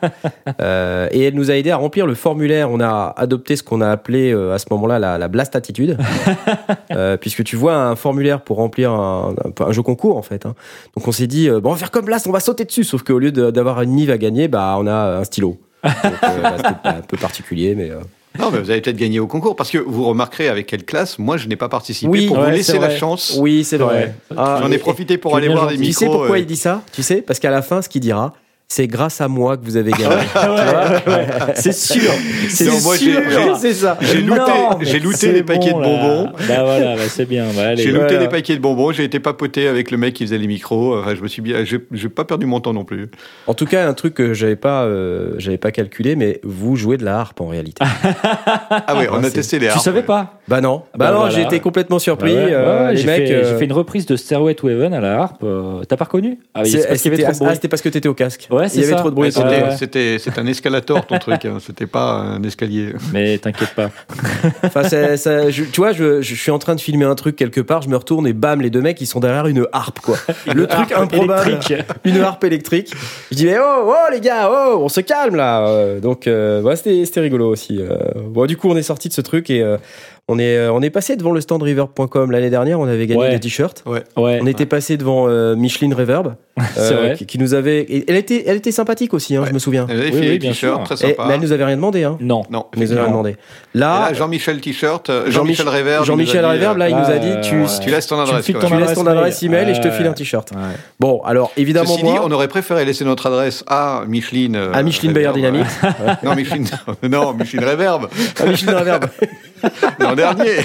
[0.61, 2.69] Euh, et elle nous a aidé à remplir le formulaire.
[2.71, 5.97] On a adopté ce qu'on a appelé euh, à ce moment-là la, la blast attitude,
[6.91, 10.45] Euh, puisque tu vois un formulaire pour remplir un, un- un jeu concours en fait.
[10.45, 10.53] hein.
[10.95, 12.83] Donc on s'est dit euh, bon, on va faire comme blast, on va sauter dessus.
[12.83, 15.57] Sauf qu'au lieu d'avoir une nive à gagner, bah on a un stylo.
[15.83, 17.95] Donc, euh, bah, c'était un peu particulier, mais euh,
[18.39, 21.17] Non, mais vous avez peut-être gagné au concours parce que vous remarquerez avec quelle classe.
[21.17, 23.35] Moi, je n'ai pas participé Oui, pour ouais, vous laisser la chance.
[23.39, 24.13] oui, c'est vrai.
[24.29, 24.37] Ouais.
[24.37, 25.87] Ah, J'en ai profité pour aller voir les gentil.
[25.87, 26.17] Tu sais micros.
[26.19, 26.83] pourquoi euh, il dit ça?
[26.93, 27.23] Tu sais?
[27.23, 28.33] Parce qu'à la fin, ce qu'il dira,
[28.73, 30.15] c'est grâce à moi que vous avez gagné.
[30.33, 30.49] Ah
[31.05, 31.53] ouais, ouais, ouais.
[31.55, 32.09] C'est sûr.
[32.47, 33.21] C'est Non, moi, j'ai- sûr.
[33.29, 33.97] j'ai- c'est ça.
[33.99, 35.85] J'ai looté, j'ai looté les paquets de là.
[35.87, 36.29] bonbons.
[36.47, 37.47] Bah voilà, bah c'est bien.
[37.53, 37.83] Bah, allez.
[37.83, 38.19] J'ai looté voilà.
[38.21, 40.97] les paquets de bonbons, j'ai été papoté avec le mec qui faisait les micros.
[40.99, 43.09] Enfin, je me suis bien, j'ai j'ai pas perdu mon temps non plus.
[43.45, 46.95] En tout cas, un truc que j'avais pas, euh, j'avais pas calculé, mais vous jouez
[46.95, 47.83] de la harpe en réalité.
[48.87, 49.81] Ah ouais, on Ah, a testé les Tu harpes.
[49.83, 51.33] savais pas bah non, bah, Bah non, voilà.
[51.35, 52.33] j'ai été complètement surpris.
[52.33, 54.69] Bah ouais, euh, ouais, j'ai mecs, fait, euh, j'ai fait une reprise de Stairway to
[54.69, 55.45] Heaven à la harpe.
[55.87, 56.39] T'as pas reconnu?
[56.53, 56.85] Ah, oui, parce
[57.41, 58.47] ah, c'était parce que t'étais au casque.
[58.49, 58.99] Ouais, Il c'est y avait ça.
[58.99, 59.31] trop de bruit.
[59.77, 61.45] C'était, un escalator ton truc.
[61.45, 61.57] Hein.
[61.65, 62.93] C'était pas un escalier.
[63.13, 63.89] Mais t'inquiète pas.
[64.63, 67.35] Enfin, c'est- ça- je- tu vois, je, je suis en train de filmer un truc
[67.35, 69.99] quelque part, je me retourne et bam, les deux mecs, ils sont derrière une harpe,
[69.99, 70.17] quoi.
[70.53, 71.49] Le truc improbable.
[71.49, 71.83] électrique.
[72.05, 72.93] Une harpe électrique.
[73.31, 75.67] Je dis, mais oh, oh, les gars, oh, on se calme là.
[75.67, 77.79] Euh, donc, euh, c'était rigolo aussi.
[77.81, 77.97] Euh,
[78.27, 79.77] bon, du coup, on est sorti de ce truc et euh,
[80.31, 82.79] on est, euh, on est passé devant le stand reverb.com l'année dernière.
[82.79, 83.31] On avait gagné Ouais.
[83.31, 83.83] des t-shirts.
[83.85, 84.03] Ouais.
[84.17, 84.39] Ouais.
[84.41, 86.35] On était passé devant euh, Micheline Reverb,
[86.75, 87.15] vrai.
[87.17, 87.85] qui, qui nous avait.
[88.07, 89.47] elle était, elle était sympathique aussi, hein, Ouais.
[89.49, 89.85] je me souviens.
[89.89, 91.25] Elle avait Oui, fait t-shirts, très Et- sympa.
[91.27, 92.17] mais elle nous avait rien demandé, hein.
[92.19, 92.43] Non.
[92.49, 93.35] Non, Elle nous avait demandé.
[93.73, 96.05] Là, là, Jean-Michel T-shirt, euh, Jean-Michel Reverb.
[96.05, 97.67] Jean-Michel Reverb, là, il nous a dit, Ah, tu, ouais.
[97.81, 98.45] Tu laisses ton adresse.
[98.45, 100.49] tu laisses ton adresse email et je te file un t-shirt.
[100.99, 104.55] Bon, alors évidemment, Ceci dit, on aurait préféré laisser notre adresse à Micheline.
[104.55, 105.31] euh, à Micheline Bayer.
[105.33, 105.65] Dynamics,
[106.23, 106.67] Non, Micheline,
[107.09, 108.07] non, Micheline Reverb,
[108.39, 109.05] à Micheline Reverb.
[110.21, 110.55] Dernier.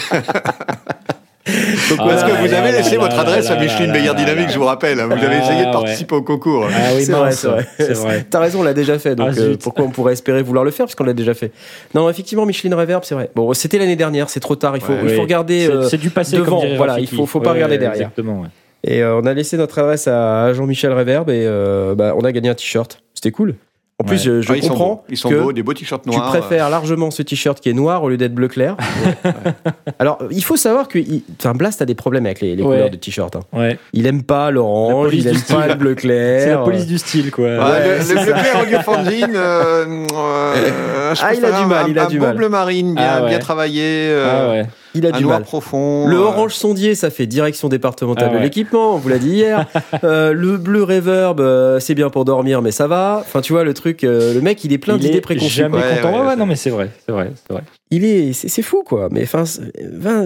[1.91, 2.41] Donc, Ah, Parce que voilà.
[2.43, 4.49] vous là, avez là, laissé là, votre là, adresse là, à Micheline Dynamics, là.
[4.53, 4.97] je vous rappelle.
[4.99, 5.73] Vous avez Ah, essayé de ouais.
[5.73, 6.67] participer au concours.
[6.69, 7.47] Ah oui, c'est vrai, c'est
[7.95, 8.27] vrai.
[8.29, 9.15] T'as raison, on l'a déjà fait.
[9.15, 11.53] Donc Ah, euh, pourquoi on pourrait espérer vouloir le faire parce qu'on l'a déjà fait.
[11.95, 13.31] Non, effectivement, Micheline Reverb, c'est vrai.
[13.37, 14.77] Bon, c'était l'année dernière, c'est trop tard.
[14.77, 14.99] Il faut, Ouais.
[15.05, 15.21] il faut Oui.
[15.21, 15.67] regarder.
[15.67, 18.09] C'est- euh, C'est du passé devant, comme voilà, il faut- faut pas Ouais, regarder derrière.
[18.09, 18.41] Exactement.
[18.41, 18.49] ouais.
[18.85, 22.31] et euh, on a laissé notre adresse à Jean-Michel Reverb et euh, bah, on a
[22.33, 23.01] gagné un t-shirt.
[23.15, 23.55] C'était cool.
[23.99, 24.23] En plus, Ouais.
[24.25, 25.05] je, je Ah, ils sont comprends.
[25.09, 26.29] Ils sont que beaux, des beaux t-shirts tu noirs.
[26.29, 28.77] préfères largement ce t-shirt qui est noir au lieu d'être bleu clair.
[29.99, 32.75] Alors, il faut savoir que il- enfin, Blast a des problèmes avec les, les Ouais.
[32.77, 33.35] couleurs de t-shirt.
[33.37, 33.41] hein.
[33.55, 33.79] Ouais.
[33.95, 36.43] Il aime pas l'orange, il aime pas le bleu clair.
[36.43, 37.47] C'est la police du style, quoi.
[37.47, 41.87] Ouais, Ouais, le, bleu clair Audiofanzine, euh, euh, je Ah, il a du un- mal,
[41.89, 42.37] il a un du beau mal.
[42.37, 43.29] bleu marine, bien, Ah ouais.
[43.31, 44.67] bien travaillé, euh, Ah ouais.
[44.97, 45.43] Il a un du noir mal.
[45.45, 46.07] profond.
[46.09, 48.39] Le euh, orange sondier, ça fait direction départementale Ah ouais.
[48.39, 49.67] de l'équipement, on vous l'a dit hier.
[50.05, 53.19] Euh, le bleu reverb, euh, c'est bien pour dormir, mais ça va.
[53.21, 55.51] Enfin, tu vois, le truc, euh, le mec, il est plein Il d'idées est préconçues.
[55.63, 56.09] Jamais Ouais, content.
[56.13, 56.91] ouais, Ouais, ouais, c'est- non, mais c'est vrai.
[57.07, 57.33] C'est vrai.
[57.47, 57.63] C'est vrai.
[57.91, 59.09] Il est, c'est c'est fou, quoi.
[59.11, 59.45] Mais enfin,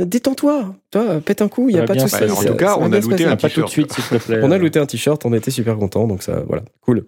[0.05, 0.75] détends-toi.
[0.91, 2.19] Toi, pète un coup, il y Ça a pas de souci.
[2.19, 2.33] passer.
[2.33, 4.43] En tout cas, on a looté un Pas tout de t-shirt.
[4.43, 7.05] On a looté un t-shirt, on était super contents, donc ça, voilà, cool.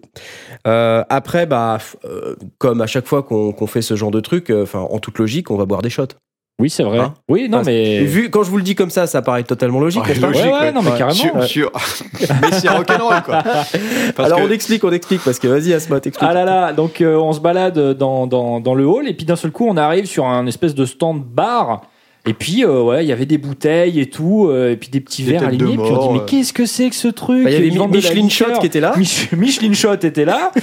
[0.67, 4.19] Euh, après, bah, f- euh, comme à chaque fois qu'on qu'on fait ce genre de
[4.19, 6.07] truc, euh, enfin, en toute logique, on va boire des shots.
[6.59, 6.99] Oui, c'est vrai.
[6.99, 8.03] Hein Oui, non, Enfin, mais.
[8.03, 10.03] Vu, quand je vous le dis comme ça, ça paraît totalement logique.
[10.05, 10.71] Ouais, logique, Ouais, ouais, ouais.
[10.71, 11.39] non, mais carrément.
[11.39, 11.47] Ouais.
[11.47, 11.71] sur...
[12.41, 13.41] mais c'est rock'n'roll, quoi.
[14.15, 16.29] Parce Alors que- on explique, on explique, parce que vas-y, Asma, t'expliques.
[16.29, 19.25] Ah là là, donc euh, on se balade dans, dans, dans le hall et puis
[19.25, 21.81] d'un seul coup on arrive sur un espèce de stand bar
[22.25, 25.01] Et puis, euh, ouais, il y avait des bouteilles et tout, euh, et puis des
[25.01, 25.73] petits Des verres alignés.
[25.73, 27.43] Puis on dit, mort, mais qu'est-ce que c'est que ce truc?
[27.43, 28.93] Bah, il y avait la Michelin Shot qui était là.
[28.97, 30.51] Mich- Michelin Shot était là.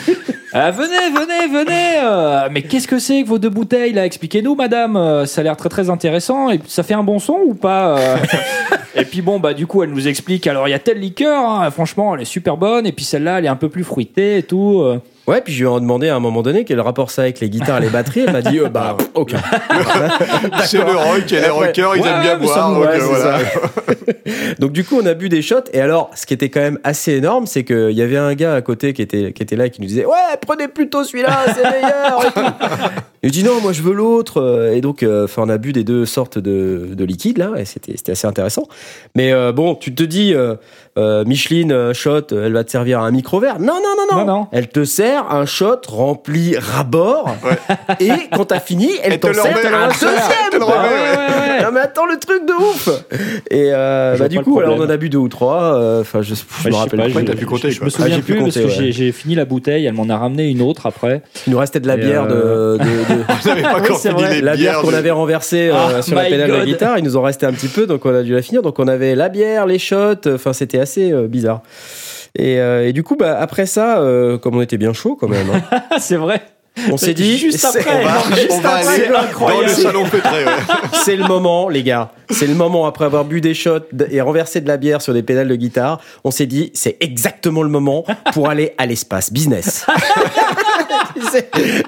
[0.53, 2.01] Ah, venez, venez, venez.
[2.03, 4.05] euh, mais qu'est-ce que c'est que vos deux bouteilles là?
[4.05, 5.25] Expliquez-nous, madame.
[5.25, 6.51] Ça a l'air très très intéressant.
[6.51, 8.17] Et ça fait un bon son ou pas
[8.97, 10.49] Et puis bon, bah du coup, elle nous explique.
[10.49, 11.45] Alors il y a telle liqueur.
[11.49, 12.85] hein, franchement, elle est super bonne.
[12.85, 14.83] Et puis celle-là, elle est un peu plus fruitée et tout.
[15.31, 15.35] Euh.
[15.35, 17.49] Ouais, puis je lui ai demandé à un moment donné quel rapport ça avec les
[17.51, 18.25] guitares et les batteries.
[18.27, 19.39] Elle m'a dit, euh, bah, aucun.
[20.65, 22.71] C'est le rock et les rockers, ils ouais, aiment bien boire.
[22.71, 23.39] nous- donc, ouais, euh, voilà.
[24.59, 25.57] Donc du coup, on a bu des shots.
[25.73, 28.55] Et alors, ce qui était quand même assez énorme, c'est qu'il y avait un gars
[28.55, 30.13] à côté qui était, qui était là et qui nous disait, ouais,
[30.47, 32.27] prenez plutôt celui-là, c'est meilleur.
[32.27, 32.91] et tout.
[33.23, 34.71] Il dit non, moi je veux l'autre.
[34.75, 37.97] Et donc, euh, on a bu des deux sortes de, de liquides là, et c'était
[37.97, 38.67] c'était assez intéressant.
[39.15, 40.35] Mais euh, bon, tu te dis,
[40.99, 43.59] euh, Micheline euh, shot, euh, elle va te servir un micro verre.
[43.61, 44.47] Non, non, non, non, Non, non.
[44.53, 47.35] Elle te sert un shot rempli ras bord.
[48.01, 50.61] Et quand t'as fini, elle Elle te t'en le sert un deuxième.
[50.61, 50.67] quoi.
[50.83, 52.89] ouais, ouais, Non mais attends le truc de ouf
[53.51, 55.75] Et euh, bah, du coup alors on en a bu deux ou trois.
[55.77, 57.15] euh, Enfin je, je Ouais, me rappelle pas, plus.
[57.15, 58.93] Ouais, je- t'as pu compter, Je me souviens Ah, plus parce compter, que ouais.
[58.93, 59.87] j'ai- fini la bouteille.
[59.87, 61.23] Elle m'en a ramené une autre après.
[61.47, 62.85] Il nous restait de la Et, bière euh, de,
[64.35, 66.99] les la bière qu'on avait renversée Ah, sur la pédale de la guitare.
[66.99, 68.63] Il nous en restait un petit peu donc on a dû la finir.
[68.63, 70.27] Donc on avait la bière, les shots.
[70.35, 71.63] Enfin c'était assez euh, bizarre.
[72.39, 75.29] Et, euh, et du coup bah après ça, euh, comme on était bien chaud quand
[75.29, 76.43] même, hein, c'est vrai.
[76.91, 78.01] On s'est dit Juste c'est- après.
[78.03, 80.45] On va, Non, juste on va après, aller c'est dans le salon feutré.
[80.45, 80.51] ouais.
[81.05, 82.13] C'est le moment, les gars.
[82.31, 83.79] C'est le moment après avoir bu des shots
[84.11, 86.01] et renversé de la bière sur des pédales de guitare.
[86.25, 89.85] On s'est dit, c'est exactement le moment pour aller à l'espace business.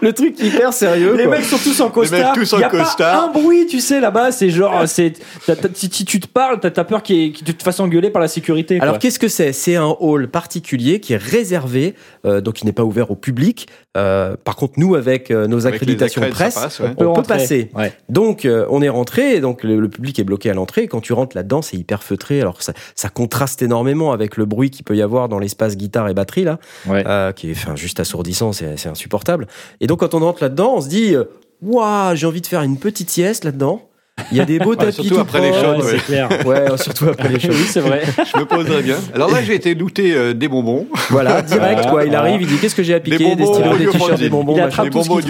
[0.02, 1.14] Le truc hyper sérieux.
[1.16, 1.36] Les quoi.
[1.36, 2.34] mecs sont tous en costard.
[2.34, 3.30] mecs tous en y a costard.
[3.32, 4.32] Pas un bruit, tu sais, là-bas.
[4.32, 5.14] C'est genre, c'est,
[5.46, 8.78] t'as- si tu te parles, t'as peur qu'il tu te fasses engueuler par la sécurité.
[8.80, 9.52] Alors qu'est-ce que c'est?
[9.52, 11.94] C'est un hall particulier qui est réservé,
[12.26, 13.68] euh, donc qui n'est pas ouvert au public.
[13.96, 16.90] Euh, par contre, nous, avec euh, nos Avec accréditations presse, passe, ouais.
[16.98, 17.70] on peut passer.
[17.74, 17.92] Ouais.
[18.08, 20.88] Donc, euh, on est rentré, donc le, le public est bloqué à l'entrée.
[20.88, 22.40] Quand tu rentres là-dedans, c'est hyper feutré.
[22.40, 26.08] Alors ça, ça contraste énormément avec le bruit qu'il peut y avoir dans l'espace guitare
[26.08, 27.04] et batterie là, Ouais.
[27.06, 29.46] euh, qui est enfin, juste assourdissant, c'est insupportable.
[29.80, 31.14] Et donc, quand on rentre là-dedans, on se dit,
[31.62, 33.88] waouh, j'ai envie de faire une petite sieste là-dedans.
[34.30, 36.28] Il y a des beaux tapis surtout tout après les Ouais, c'est clair.
[36.46, 37.48] Ouais, surtout après les shows.
[37.50, 38.02] Oui, c'est vrai.
[38.34, 38.96] Je me poserais bien.
[39.14, 40.86] Alors là, j'ai été looter euh, des bonbons.
[41.10, 42.04] Voilà, direct quoi.
[42.04, 44.18] Il arrive, il dit qu'est-ce que j'ai à Des piquer, des, bonbons stylos, des t-shirts,
[44.20, 44.68] des bonbons, Il machin.
[44.68, 45.20] attrape Des bonbons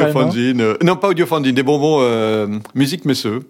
[0.60, 3.40] euh, non, pas audiophanzine, des bonbons euh, musique messeux.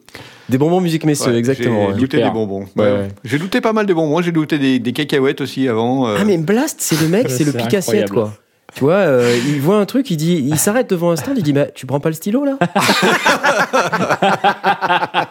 [0.48, 1.88] des bonbons musique messieurs, Ouais, exactement.
[1.94, 2.60] J'ai looté des bonbons.
[2.76, 2.92] Ouais, Ouais.
[2.92, 3.08] ouais.
[3.24, 4.20] J'ai looté pas mal de bonbons.
[4.22, 6.08] J'ai looté des, des cacahuètes aussi avant.
[6.08, 6.16] euh.
[6.20, 8.10] Ah mais Blast, c'est le mec, c'est le incroyable.
[8.10, 8.32] quoi.
[8.74, 11.42] Tu vois, euh, il voit un truc, il dit, il s'arrête devant un stand, il
[11.42, 12.56] dit, mais tu prends pas le stylo là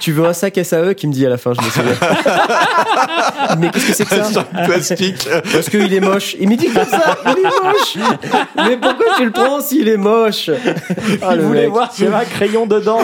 [0.00, 1.96] Tu veux un sac SAE qui me dit à la fin, je me souviens.
[3.58, 5.26] mais qu'est-ce que c'est que ça plastique.
[5.52, 6.36] Parce qu'il est moche.
[6.38, 7.96] Il me dit comme ça, il est moche.
[8.56, 10.50] Mais pourquoi tu le prends s'il est moche
[11.22, 11.70] Ah, Il le voulait mec.
[11.70, 13.00] voir s'il y avait un crayon dedans.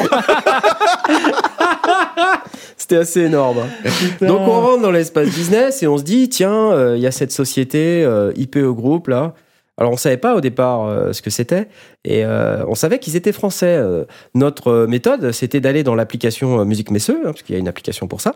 [2.83, 3.59] C'était assez énorme.
[4.21, 7.12] Donc on rentre dans l'espace business et on se dit tiens, euh, il y a
[7.12, 9.35] cette société euh, IPE Group là.
[9.79, 11.68] Alors on savait pas au départ euh, ce que c'était
[12.05, 13.75] et euh, on savait qu'ils étaient français.
[13.79, 17.68] Euh, notre méthode c'était d'aller dans l'application Musique Messeux hein, parce qu'il y a une
[17.68, 18.35] application pour ça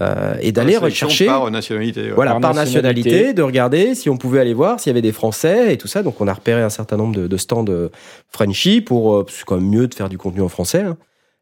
[0.00, 2.02] euh, et d'aller rechercher Par nationalité.
[2.02, 2.10] ouais.
[2.14, 3.34] voilà Par par nationalité, nationalité.
[3.34, 6.02] de regarder si on pouvait aller voir s'il y avait des Français et tout ça.
[6.02, 7.64] Donc on a repéré un certain nombre de, de stands
[8.30, 10.82] Frenchy pour euh, c'est quand même mieux de faire du contenu en français.
[10.82, 10.96] hein.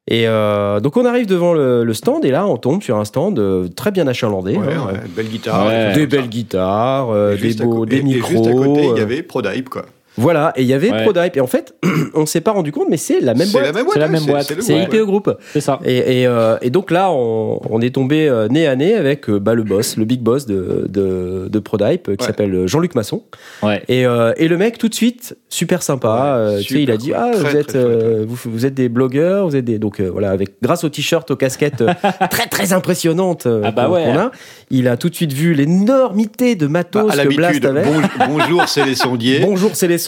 [0.07, 3.07] Et euh, donc on arrive devant le, le stand et là on tombe sur un
[3.07, 5.67] stand euh, très bien achalandé, Ouais, hein, ouais, belle guitare.
[5.67, 5.95] Ouais.
[5.95, 8.31] des belles guitares, euh, des beaux, co- des et micros.
[8.31, 9.87] juste à côté, il y avait Prodype, quoi.
[10.17, 11.03] Voilà, et il y avait Ouais.
[11.03, 11.37] Prodype.
[11.37, 11.75] Et en fait,
[12.15, 13.65] on s'est pas rendu compte, mais c'est la même boîte.
[13.93, 14.53] C'est la même boîte.
[14.61, 14.85] C'est ouais.
[14.85, 15.31] IPE Group.
[15.53, 15.81] C'est ça.
[15.85, 19.29] Et, et, euh, et donc là, on, on est tombé euh, nez à nez avec
[19.29, 22.17] euh, bah, le boss, le big boss de, de, de Prodype, qui Ouais.
[22.27, 23.23] s'appelle Jean-Luc Masson.
[23.63, 23.83] Ouais.
[23.89, 26.09] Et, euh, et le mec, tout de suite, super sympa.
[26.09, 26.21] Ouais,
[26.57, 27.17] euh, tu sais, il a dit cool.
[27.21, 29.79] Ah, Très, vous, êtes, euh, vous, vous êtes des blogueurs, vous êtes des.
[29.79, 31.83] Donc euh, voilà, avec, grâce aux t-shirts, aux casquettes
[32.31, 34.05] très très impressionnantes euh, Ah bah qu'on ouais.
[34.05, 34.31] qu'on a,
[34.71, 37.83] il a tout de suite vu l'énormité de Bah, matos à que Blast avait.
[37.85, 39.41] bon- bonjour, c'est les sondiers.
[39.41, 39.99] Bonjour, c'est les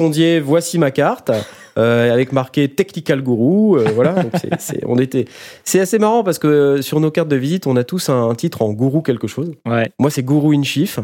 [0.43, 1.31] voici ma carte.
[1.79, 4.13] euh, avec marqué Technical Guru, euh, voilà.
[4.15, 5.27] Donc c'est, c'est- on était,
[5.63, 8.31] c'est assez marrant parce que euh, sur nos cartes de visite, on a tous un,
[8.31, 9.53] un titre en gourou quelque chose.
[9.67, 9.91] Ouais.
[9.99, 10.99] Moi, c'est Guru in Chief.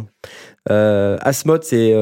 [0.71, 1.93] Asmod, c'est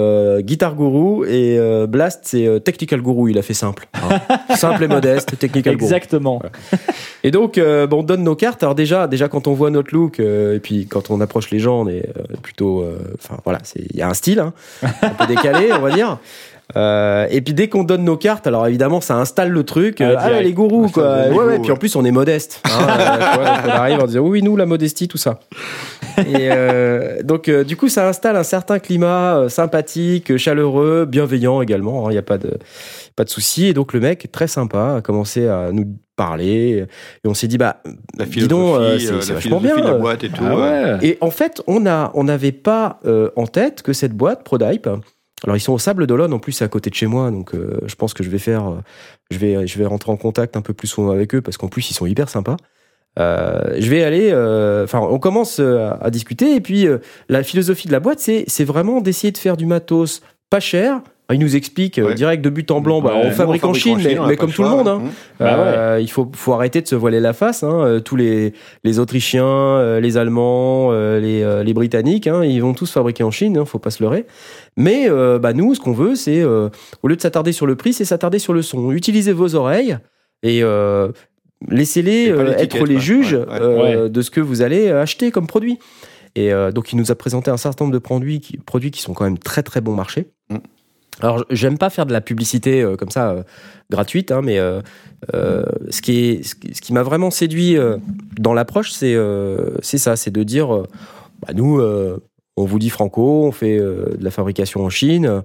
[0.41, 3.31] Guitar Guru et Blast, c'est Technical Guru.
[3.31, 4.21] Il a fait simple, hein.
[4.57, 5.87] simple et modeste, Technical Guru.
[5.87, 6.43] Exactement.
[7.25, 8.63] Et donc, bon, on donne nos cartes.
[8.63, 11.81] Alors déjà, déjà quand on voit notre look et puis quand on approche les gens,
[11.81, 12.07] on est
[12.43, 14.53] plutôt, enfin voilà, il y a un style, hein,
[15.01, 16.19] un peu décalé, on va dire.
[16.77, 20.01] Euh, et puis dès qu'on donne nos cartes, alors évidemment ça installe le truc.
[20.01, 21.27] Ah, euh, Ah, les gourous Ça, quoi.
[21.29, 22.63] les Ouais, puis en plus on est modeste.
[22.65, 25.41] hein, euh, on arrive en disant oui nous la modestie tout ça.
[26.19, 26.51] Et
[27.25, 32.11] donc du coup ça installe un certain climat sympathique, chaleureux, bienveillant également.
[32.11, 32.59] Il n'y a pas de
[33.17, 33.67] pas de souci.
[33.67, 36.87] Et donc le mec très sympa a commencé à nous parler
[37.25, 37.83] et on s'est dit bah
[38.19, 39.77] La dis donc, c'est vachement bien.
[39.77, 40.43] la boîte et tout.
[40.47, 40.99] Ah ouais.
[41.03, 43.01] Et en fait, on a, on n'avait pas
[43.37, 44.89] en tête que cette boîte Prodype.
[45.45, 47.55] Alors ils sont au Sable d'Olonne en plus c'est à côté de chez moi donc
[47.55, 48.81] euh, je pense que je vais faire euh,
[49.31, 51.69] je vais je vais rentrer en contact un peu plus souvent avec eux parce qu'en
[51.69, 52.57] plus ils sont hyper sympas.
[53.19, 54.33] Euh, je vais aller
[54.85, 56.87] enfin on commence à, à discuter et puis
[57.29, 61.01] la philosophie de la boîte c'est c'est vraiment d'essayer de faire du matos pas cher.
[61.31, 62.15] Alors, il nous explique euh, Ouais.
[62.15, 63.23] direct de but en blanc bah, Ouais.
[63.27, 65.01] on fabrique en Chine mais, comme tout le monde hein.
[65.05, 65.11] hein.
[65.39, 67.63] Bah Euh, il faut, faut arrêter de se voiler la face.
[67.63, 67.85] Hein.
[67.85, 73.23] Euh, Tous les, les Autrichiens, les Allemands, les, les Britanniques, hein, ils vont tous fabriquer
[73.23, 73.57] en Chine.
[73.59, 74.27] Hein, faut pas se leurrer.
[74.77, 76.69] Mais euh, bah, nous, ce qu'on veut, c'est euh,
[77.03, 78.91] au lieu de s'attarder sur le prix, c'est s'attarder sur le son.
[78.91, 79.99] Utilisez vos oreilles
[80.43, 81.09] et euh,
[81.69, 83.95] laissez-les euh, être les juges Ouais, ouais.
[83.97, 85.79] euh, de ce que vous allez acheter comme produit.
[86.37, 89.03] Et euh, donc, il nous a présenté un certain nombre de produits qui, produits qui
[89.03, 90.27] sont quand même très très bon marché.
[90.49, 90.57] Mm.
[91.21, 93.43] Alors, j'aime pas faire de la publicité euh, comme ça euh,
[93.91, 94.81] gratuite, hein, mais euh,
[95.91, 97.77] ce qui m'a vraiment séduit
[98.39, 100.69] dans l'approche, c'est ça, c'est de dire,
[101.41, 101.81] bah, nous,
[102.57, 105.43] on vous dit franco, on fait de la fabrication en Chine,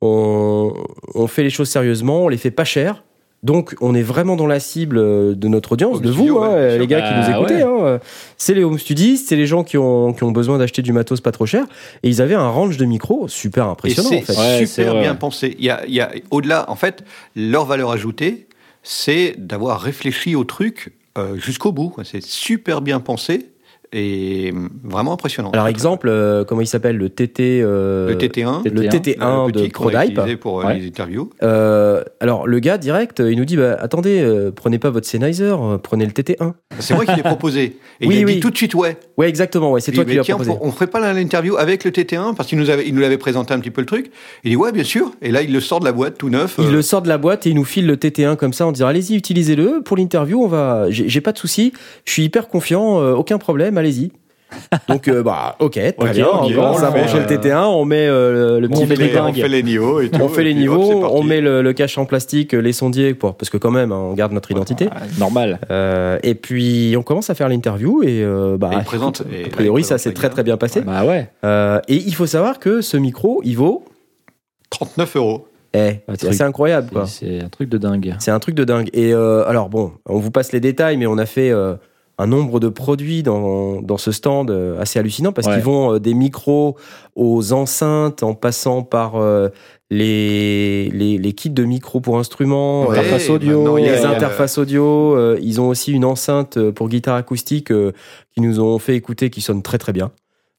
[0.00, 3.04] on fait les choses sérieusement, on les fait pas cher.
[3.42, 6.44] Donc, on est vraiment dans la cible euh, de notre audience, Home de studio, vous,
[6.44, 7.64] hein, ouais, les gars qui Bah, nous écoutez.
[7.64, 7.90] ouais.
[7.94, 8.00] hein,
[8.36, 11.20] c'est les home studistes, c'est les gens qui ont, qui ont besoin d'acheter du matos
[11.20, 11.64] pas trop cher.
[12.04, 14.66] Et ils avaient un range de micros super impressionnant, c'est en fait.
[14.66, 15.56] Super bien pensé.
[15.58, 17.02] Il y a, il y a au-delà, en fait,
[17.34, 18.46] leur valeur ajoutée,
[18.84, 21.94] c'est d'avoir réfléchi au truc euh, jusqu'au bout.
[22.04, 23.48] C'est super bien pensé
[23.92, 24.52] et
[24.84, 25.50] vraiment impressionnant.
[25.52, 27.60] Alors, exemple, euh, comment il s'appelle Le TT.
[27.62, 30.40] euh, le TT1, le TT1 le de Prodype.
[30.40, 30.78] pour euh, Ouais.
[30.78, 31.30] les interviews.
[31.42, 35.54] Euh, alors, le gars direct, il nous dit bah, attendez, euh, prenez pas votre Sennheiser,
[35.58, 36.52] euh, prenez le TT1.
[36.78, 37.76] C'est moi qui l'ai proposé.
[38.00, 38.34] Et Oui, il a oui.
[38.34, 38.96] dit tout de suite ouais.
[39.18, 40.56] Ouais, exactement, ouais, c'est toi dit, qui l'as tiens, proposé.
[40.62, 43.52] on ferait pas l'interview avec le TT1 parce qu'il nous avait, il nous l'avait présenté
[43.54, 44.10] un petit peu le truc.
[44.44, 45.12] Il dit ouais, bien sûr.
[45.22, 46.56] Et là, il le sort de la boîte tout neuf.
[46.58, 48.72] Il le sort de la boîte et il nous file le TT1 comme ça en
[48.72, 50.42] disant allez-y, utilisez-le pour l'interview.
[50.42, 51.72] On va, j'ai j'ai pas de souci,
[52.04, 54.12] je suis hyper confiant, euh, aucun problème, allez-y.
[54.86, 56.26] Donc euh, bah ok, très bien.
[56.30, 58.86] on on commence à fait, brancher le euh, TT1, on met euh, le on petit
[58.86, 59.34] filtre, dingues.
[59.38, 60.20] on fait les niveaux et tout.
[60.20, 63.34] on fait les hop, niveaux, on met le, le cache en plastique, les sondiers pour
[63.34, 64.88] parce que quand même hein, on garde notre identité.
[64.90, 65.58] Ah, Normal.
[65.70, 69.22] Euh, et puis on commence à faire l'interview et euh, bah Et présente.
[69.32, 70.82] et a priori ça s'est très très bien passé.
[70.82, 71.30] Bah ouais.
[71.44, 73.84] Euh, et il faut savoir que ce micro, il vaut,
[74.70, 75.48] 39 euros.
[75.74, 77.06] eh, c'est incroyable quoi.
[77.06, 78.14] C'est c'est un truc de dingue.
[78.18, 78.90] C'est un truc de dingue.
[78.92, 81.74] Et euh, alors bon, on vous passe les détails, mais on a fait euh,
[82.22, 85.54] un nombre de produits dans, dans ce stand euh, assez hallucinant parce Ouais.
[85.54, 86.76] qu'ils vont euh, des micros
[87.16, 89.48] aux enceintes en passant par euh,
[89.90, 94.56] les, les, les kits de micros pour instruments, Ouais, interfaces audio, a- les a- interfaces
[94.58, 95.14] audio.
[95.16, 97.92] euh, ils ont aussi une enceinte pour guitare acoustique euh,
[98.34, 100.10] qui nous ont fait écouter qui sonne très très bien.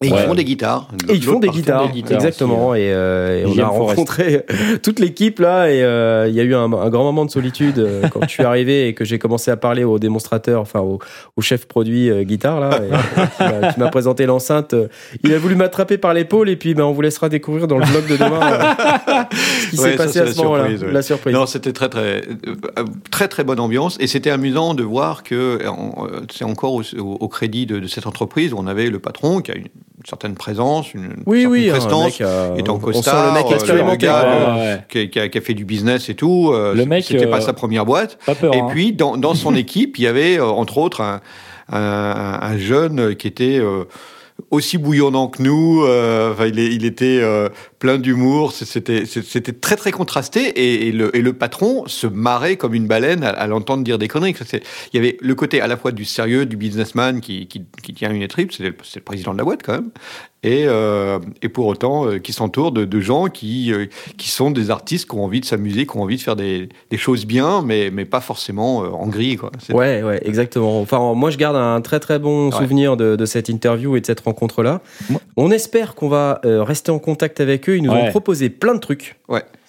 [0.04, 0.20] Et Ouais.
[0.22, 0.88] ils font des guitares.
[1.10, 2.76] Et ils font des guitares, des guitares exactement.
[2.76, 3.90] Et, euh, et on a Forest.
[3.90, 4.46] rencontré
[4.84, 7.80] toute l'équipe là, et euh, il y a eu un, un grand moment de solitude
[7.80, 11.00] euh, quand je suis arrivé et que j'ai commencé à parler au démonstrateur, enfin au,
[11.38, 14.74] au chef produit euh, guitare là, et, euh, qui m'a- présenté l'enceinte.
[14.74, 14.88] Euh,
[15.24, 17.86] Il a voulu m'attraper par l'épaule et puis ben, on vous laissera découvrir dans le
[17.86, 20.84] blog de demain euh, ce qui Ouais, s'est ça, passé à la ce moment-là, surprise,
[20.84, 20.92] ouais.
[20.92, 21.34] la surprise.
[21.36, 22.22] Non, c'était très très
[23.12, 25.60] très très bonne ambiance et c'était amusant de voir que
[26.32, 29.42] c'est encore au, au- au crédit de, de cette entreprise où on avait le patron
[29.42, 29.68] qui a une,
[30.08, 33.56] certaine présence, une, oui, certaine oui, prestance, mec, euh, en sent costard, le mec euh,
[33.56, 34.08] expérimenté.
[34.10, 34.80] euh, Ouais, ouais.
[34.90, 36.52] qui, qui a, qui a fait du business et tout.
[36.54, 38.18] euh, Le mec, c'était euh, pas sa première boîte.
[38.26, 38.54] Pas peur.
[38.56, 38.68] Et hein.
[38.70, 41.22] puis, dans, dans son équipe, il y avait, entre autres, un,
[41.72, 43.60] un, un jeune qui était
[44.52, 45.84] aussi bouillonnant que nous.
[45.84, 48.52] euh, enfin, il, était euh, plein d'humour.
[48.54, 50.88] C'était c'était très, très contrasté.
[50.88, 54.36] Et, le, patron se marrait comme une baleine à, l'entendre dire des conneries.
[54.54, 57.48] Il y avait le côté à la fois du sérieux, du businessman qui,
[57.96, 58.52] tient une étripe.
[58.52, 59.92] C'est le, le président de la boîte, quand même.
[60.44, 63.86] Et, euh, et pour autant, euh, qui s'entoure de, de gens qui, euh,
[64.18, 66.68] qui sont des artistes qui ont envie de s'amuser, qui ont envie de faire des,
[66.92, 69.38] des choses bien, mais, mais pas forcément euh, en gris.
[69.38, 69.52] Quoi.
[69.74, 70.82] Ouais, ouais, exactement.
[70.82, 72.52] Enfin, moi, je garde un très très bon Ouais.
[72.58, 74.82] souvenir de, de cette interview et de cette rencontre-là.
[75.38, 77.78] On espère qu'on va euh, rester en contact avec eux.
[77.78, 78.10] Ils nous ont Ouais.
[78.10, 79.16] proposé plein de trucs.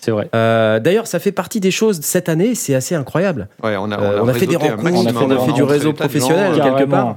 [0.00, 0.28] C'est vrai.
[0.34, 2.54] Euh, D'ailleurs, ça fait partie des choses de cette année.
[2.54, 3.48] C'est assez incroyable.
[3.62, 4.82] Ouais, on a, Euh, on a fait des rencontres,
[5.24, 6.60] on a fait du réseau professionnel.
[6.60, 7.16] quelque part.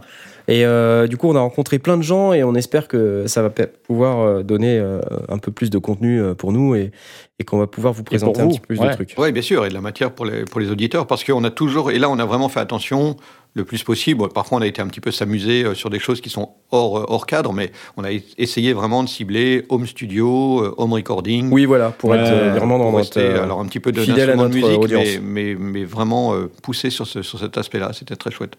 [0.50, 3.42] Et euh, du coup, on a rencontré plein de gens et on espère que ça
[3.42, 6.92] va pouvoir euh, donner euh, un peu plus de contenu pour nous et,
[7.40, 8.88] et qu'on va pouvoir vous présenter un petit peu plus ouais.
[8.90, 9.16] de trucs.
[9.18, 11.52] Oui, bien sûr, et de la matière pour les, pour les auditeurs, parce qu'on a
[11.52, 13.18] toujours, et là on a vraiment fait attention
[13.56, 14.30] le plus possible.
[14.30, 17.26] Parfois on a été un petit peu s'amuser sur des choses qui sont hors, hors
[17.26, 21.50] cadre, mais on a essayé vraiment de cibler home studio, home recording.
[21.52, 22.98] Oui, voilà, pour Ouais, être euh, vraiment dans notre.
[22.98, 25.04] rester, euh, alors un petit peu de fidèle à de notre musique, audience.
[25.22, 27.92] mais, mais, mais vraiment euh, poussé sur, ce, sur cet aspect-là.
[27.94, 28.58] C'était très chouette.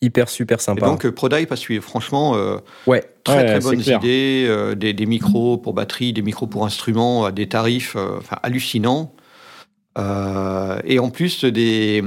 [0.00, 0.86] Hyper super Et sympa.
[0.86, 3.98] donc euh, ProDype a suivi, franchement, euh, ouais, très Ouais, très bonnes clair.
[3.98, 8.18] idées, euh, des, des micros pour batterie, des micros pour instruments à des tarifs euh,
[8.18, 9.12] enfin, hallucinants.
[10.84, 12.04] Et en plus des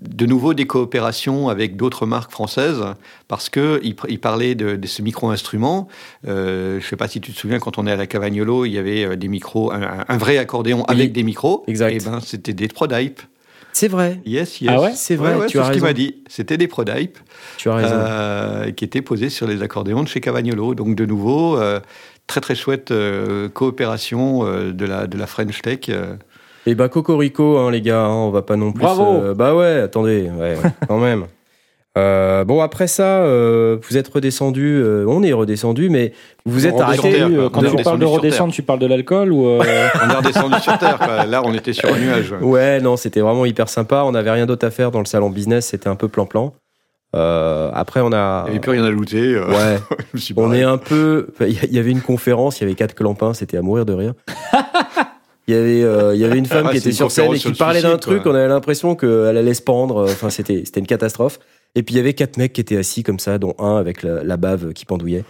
[0.00, 2.82] de nouveau des coopérations avec d'autres marques françaises
[3.28, 5.88] parce que il, parlait de, micro-instruments.
[6.26, 8.72] Euh, je sais pas si tu te souviens quand on est à la Cavagnolo, il
[8.72, 11.64] y avait des micros, un, un- un vrai accordéon Oui, avec des micros.
[11.68, 11.92] exact.
[11.94, 13.20] Et ben c'était des ProDype.
[13.74, 14.70] C'est vrai, Yes, yes.
[14.74, 16.22] Ah ouais c'est vrai, Ouais, ouais, tu as ce qu'il m'a dit.
[16.28, 17.18] C'était des ProDype.
[17.58, 17.94] Tu as raison.
[17.94, 20.74] Euh, qui était posé sur les accordéons de chez Cavagnolo.
[20.74, 21.80] Donc de nouveau, euh,
[22.26, 25.80] très très chouette euh, coopération euh, de, la, de la French Tech.
[25.90, 26.14] euh.
[26.66, 28.80] Et bah Cocorico, hein, les gars, hein, on va pas non plus.
[28.82, 29.02] Bravo.
[29.04, 30.56] euh, bah ouais, attendez, ouais,
[30.88, 31.26] quand même.
[31.96, 36.12] Euh, bon après ça, euh, vous êtes redescendu, euh, on est redescendu, mais
[36.44, 37.12] vous êtes arrêté.
[37.12, 37.48] Terre, Euh.
[37.48, 39.60] Quand On tu parles de redescendre, tu parles de l'alcool ou euh,
[40.04, 40.98] On est redescendu sur Terre.
[40.98, 41.24] quoi.
[41.24, 42.34] Là, on était sur un nuage.
[42.40, 44.02] Ouais, non, c'était vraiment hyper sympa.
[44.04, 46.52] On n'avait rien d'autre à faire dans le salon business, c'était un peu plan-plan.
[47.14, 48.42] Euh, après, on a.
[48.46, 49.38] Il n'y avait plus rien à looter.
[49.38, 49.78] Ouais,
[50.36, 51.28] on est un peu.
[51.40, 54.14] Il y- avait une conférence, il y avait quatre clampins, c'était à mourir de rire.
[55.46, 57.38] Il y avait, euh, il y avait une femme Ah, qui était sur scène et
[57.38, 60.04] qui parlait d'un truc, on avait l'impression qu'elle allait se pendre.
[60.10, 61.38] Enfin, c'était, c'était une catastrophe.
[61.74, 64.02] Et puis il y avait quatre mecs qui étaient assis comme ça, dont un avec
[64.02, 65.24] la, la bave qui pendouillait.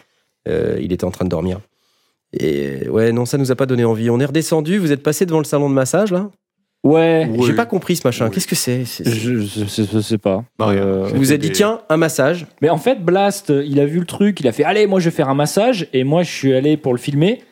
[0.47, 1.61] Euh, il était en train de dormir.
[2.39, 4.11] Et ouais, non, ça nous a pas donné envie.
[4.11, 4.79] On est redescendu.
[4.79, 6.31] Vous êtes passé devant le salon de massage là?
[6.83, 7.27] Ouais.
[7.31, 7.47] Oui.
[7.47, 8.27] J'ai pas compris ce machin.
[8.27, 8.31] Oui.
[8.33, 8.85] Qu'est-ce que c'est?
[8.85, 10.45] C'est- Je, je, sais pas.
[10.59, 10.69] Bah.
[10.69, 12.47] Euh, Vous vous êtes dit tiens un massage.
[12.61, 15.07] Mais en fait, Blast, il a vu le truc, il a fait Allez, moi je
[15.09, 15.89] vais faire un massage.
[15.95, 17.43] Et moi je suis allé pour le filmer.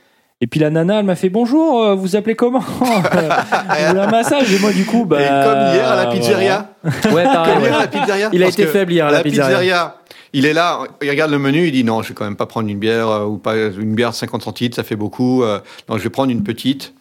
[0.43, 2.59] Et puis la nana, elle m'a fait Bonjour, euh, vous appelez comment?
[2.81, 5.23] Vous voulez un massage Et moi du coup, bah.
[5.23, 6.72] Et comme hier à la pizzeria.
[6.85, 7.59] Ouais, pareil.
[7.63, 7.89] Ouais.
[7.89, 8.31] pizzeria.
[8.33, 9.97] Il a Parce été que faible hier à à la pizzeria.
[10.35, 12.47] Il est là, il regarde le menu, il dit non, je vais quand même pas
[12.47, 15.43] prendre une bière euh, ou pas une bière de 50 centilitres, ça fait beaucoup.
[15.43, 16.95] euh, non, je vais prendre une petite.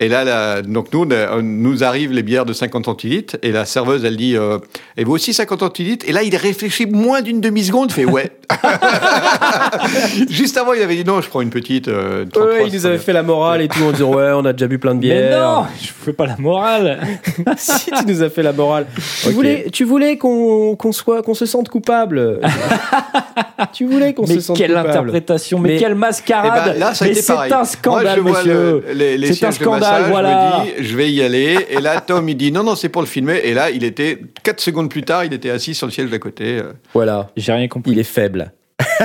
[0.00, 3.64] Et là, la- donc nous, on- nous arrivent les bières de 50 centilitres et la
[3.64, 4.58] serveuse, elle dit euh,
[4.96, 6.06] et vous aussi 50 centilitres?
[6.08, 8.30] Et là, il réfléchit moins d'une demi seconde, il fait ouais.
[10.30, 11.88] Juste avant, il avait dit non, je prends une petite.
[11.88, 14.44] euh, 33, Ouais, il nous avait fait la morale et tout en disant ouais, on
[14.44, 15.40] a déjà bu plein de Mais bières.
[15.40, 17.00] non, je fais pas la morale.
[17.56, 18.86] si tu nous as fait la morale.
[19.24, 22.38] Tu voulais, tu voulais qu'on qu'on soit, qu'on se sente coupable.
[23.72, 24.90] tu voulais qu'on Mais se sente quelle coupable.
[24.90, 26.72] interprétation, mais, Mais- quelle Eh mascarade.
[26.74, 28.82] ben, là, ça a mais c'est un scandale, Moi, je vois monsieur.
[28.86, 29.58] le- les, les C'est un sièges
[30.08, 30.62] voilà.
[30.64, 31.66] Je me dis, je vais y aller.
[31.70, 33.40] Et là, Tom, il dit, non, non, c'est pour le filmer.
[33.44, 36.18] Et là, il était, 4 secondes plus tard, il était assis sur le siège d'à
[36.18, 36.58] côté.
[36.58, 36.72] euh.
[36.94, 37.92] Voilà, J'ai rien compris.
[37.92, 38.52] il est faible.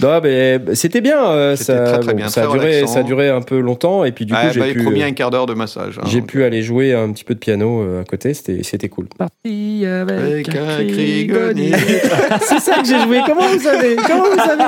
[0.00, 1.24] non, mais c'était bien.
[1.26, 2.86] euh, C'était ça, très, très bon, bien, ça a duré, relaxant.
[2.94, 5.02] ça a duré un peu longtemps et puis du coup Ah, j'ai bah, pu, promis
[5.02, 5.98] euh, un quart d'heure de massage.
[5.98, 6.04] hein.
[6.06, 8.32] j'ai pu aller jouer un petit peu de piano euh, à côté.
[8.32, 9.08] C'était, c'était cool.
[9.18, 11.28] Parti Avec un cri.
[12.42, 13.20] C'est ça que j'ai joué.
[13.26, 13.96] Comment vous savez?
[14.06, 14.64] Comment vous savez?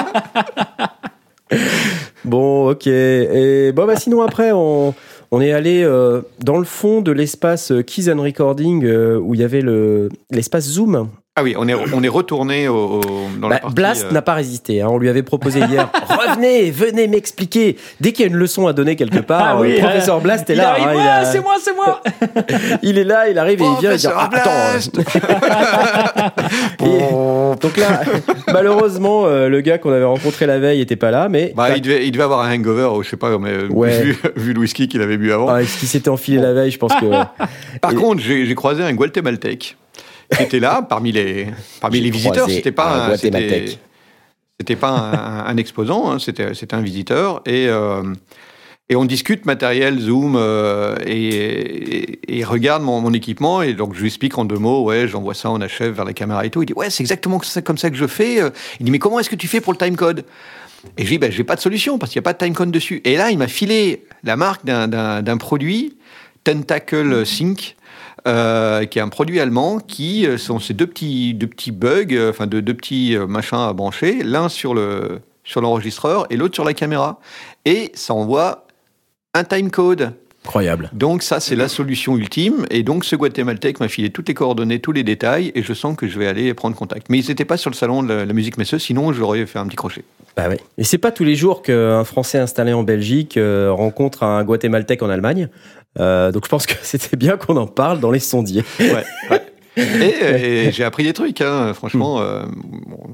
[2.27, 2.89] Bon, ok.
[2.89, 4.93] Et bon, bah sinon après, on,
[5.41, 9.41] est allé euh, dans le fond de l'espace euh, Keys and Recording euh, où il
[9.41, 11.09] y avait le l'espace Zoom.
[11.38, 13.01] Ah oui, on est, on est retourné au, au-
[13.38, 13.75] dans la Bah, partie.
[13.75, 14.81] Blast euh, n'a pas résisté.
[14.81, 14.88] hein.
[14.90, 17.77] On lui avait proposé hier revenez, venez m'expliquer.
[18.01, 20.20] Dès qu'il y a une leçon à donner quelque part, Ah oui, le professeur euh,
[20.20, 20.70] Blast est il là.
[20.70, 22.01] arrive, hein, ouais, il, a- c'est moi, c'est moi.
[22.83, 26.31] il est là, il arrive et il vient et dit ah, attends.
[26.87, 28.01] Et- donc là,
[28.53, 31.83] malheureusement, euh, le gars qu'on avait rencontré la veille était pas là, mais Bah, il,
[31.83, 34.01] devait, il devait avoir un hangover, je sais pas, mais euh, Ouais.
[34.03, 35.49] vu, vu le whisky qu'il avait bu avant.
[35.49, 37.07] Ah, ce qui s'était enfilé la veille, je pense que.
[37.81, 39.77] Par Et- contre, j'ai j'ai croisé un guatémaltèque
[40.37, 41.49] qui était là parmi les,
[41.81, 42.49] parmi les visiteurs.
[42.51, 47.43] C'était pas un c'était- pas un, un exposant, hein, c'était c'était un visiteur.
[47.47, 48.03] Et euh,
[48.89, 53.61] et on discute matériel Zoom euh, et, et, regarde mon, mon équipement.
[53.62, 56.12] Et donc je lui explique en deux mots ouais j'envoie ça on achève vers la
[56.12, 56.62] caméra et tout.
[56.62, 58.39] Il dit ouais c'est exactement comme ça que je fais.
[58.81, 60.25] Il dit mais comment est-ce que tu fais pour le timecode?
[60.97, 62.71] Et je dis ben j'ai pas de solution parce qu'il n'y a pas de timecode
[62.71, 63.01] dessus.
[63.05, 65.97] Et là il m'a filé la marque d'un produit
[66.45, 67.76] Tentacle Sync
[68.27, 72.07] euh, qui est un produit allemand qui euh, sont ces deux petits, deux petits bugs,
[72.11, 76.55] euh, enfin deux, deux petits machins à brancher, l'un sur le sur l'enregistreur et l'autre
[76.55, 77.21] sur la caméra.
[77.65, 78.67] Et ça envoie
[79.33, 80.12] un timecode.
[80.45, 80.91] Incroyable.
[80.93, 82.67] Donc ça, c'est la solution ultime.
[82.71, 85.97] Et donc ce guatémaltèque m'a filé toutes les coordonnées, tous les détails, et je sens
[85.97, 87.09] que je vais aller prendre contact.
[87.11, 89.61] Mais ils n'étaient pas sur le salon de la, la musique messieurs, sinon j'aurais fait
[89.61, 90.03] un petit crochet.
[90.37, 90.57] Bah oui.
[90.79, 95.09] Et c'est pas tous les jours qu'un Français installé en Belgique rencontre un Guatémaltèque en
[95.09, 95.49] Allemagne.
[95.99, 98.65] Euh, donc je pense que c'était bien qu'on en parle dans les sondiers.
[98.81, 99.43] Ouais, ouais.
[99.79, 101.75] Et, et j'ai appris des trucs, hein.
[101.75, 102.47] franchement, euh,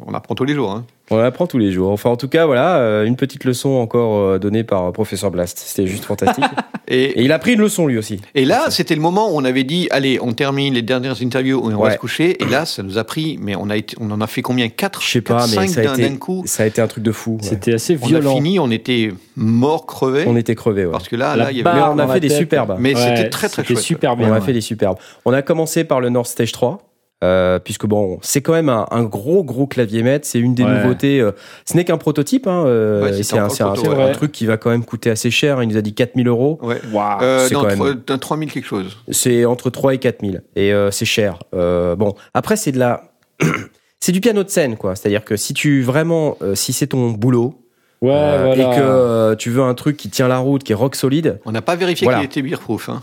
[0.07, 0.71] on apprend tous les jours.
[0.71, 0.87] Hein.
[1.13, 1.91] On apprend tous les jours.
[1.91, 5.31] Enfin, en tout cas, voilà, euh, une petite leçon encore euh, donnée par euh, professeur
[5.31, 5.59] Blast.
[5.59, 6.45] C'était juste fantastique.
[6.89, 8.21] Et, Et il a pris une leçon lui aussi.
[8.35, 11.71] et là, c'était le moment où on avait dit, allez, on termine les dernières interviews
[11.71, 12.43] et on va se coucher.
[12.43, 14.69] Et là, ça nous a pris, mais on, a été, on en a fait combien?
[14.69, 16.43] 4 Je sais pas, mais 5 ça a, été, coup?
[16.45, 17.33] ça a été un truc de fou.
[17.41, 17.49] ouais.
[17.49, 18.35] C'était assez On a violent.
[18.35, 20.25] fini, on était mort, crevé.
[20.27, 20.85] On était crevés.
[20.87, 20.93] Ouais.
[20.93, 21.73] Parce que là, La là, il y avait.
[21.79, 22.77] Mais on a fait des superbes.
[22.79, 23.85] Mais Ouais, c'était très très c'était chouette.
[23.85, 24.29] super bien.
[24.29, 24.45] on a ouais.
[24.45, 24.99] fait des superbes.
[25.25, 26.79] On a commencé par le North Stage 3.
[27.23, 30.65] Euh, puisque bon, c'est quand même un, un gros gros clavier maître, c'est une des
[30.65, 30.83] Ouais.
[30.83, 31.21] nouveautés.
[31.21, 31.33] euh,
[31.65, 34.13] ce n'est qu'un prototype, hein, euh, Ouais, c'est un, ouais.
[34.13, 35.63] truc qui va quand même coûter assez cher.
[35.63, 36.59] Il nous a dit 4000 euros.
[36.63, 36.81] Ouais.
[36.93, 37.23] Waouh.
[37.23, 38.97] Euh, c'est quand même- trois- d'un 3000 quelque chose.
[39.11, 41.39] C'est entre 3 et 4000 et euh, c'est cher.
[41.55, 43.05] Euh, bon, après c'est de la
[44.01, 47.11] c'est du piano de scène quoi, c'est-à-dire que si tu vraiment euh, si c'est ton
[47.11, 47.55] boulot
[48.01, 48.73] Ouais, euh, voilà.
[48.73, 51.39] et que euh, tu veux un truc qui tient la route, qui est rock solide.
[51.45, 52.19] On n'a pas vérifié Voilà.
[52.19, 52.89] qu'il était beer-proof.
[52.89, 53.01] Hein.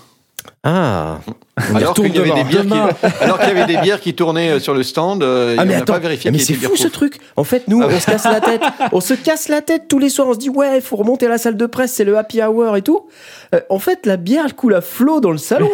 [0.64, 1.20] Ah,
[1.72, 2.74] on Alors qu'il y, avait des bières qui,
[3.22, 5.66] alors qu'il y avait des bières qui tournaient euh, sur le stand, euh, Ah et
[5.66, 7.18] mais on n'a pas vérifié mais c'est fou ce truc.
[7.36, 8.62] En fait, nous, Ah on se casse la tête.
[8.91, 10.28] On se casse la tête tous les soirs.
[10.30, 12.41] On se dit ouais, il faut remonter à la salle de presse, c'est le happy
[12.41, 13.08] hour et tout.
[13.56, 15.70] Euh, en fait, la bière elle coule à flot dans le salon.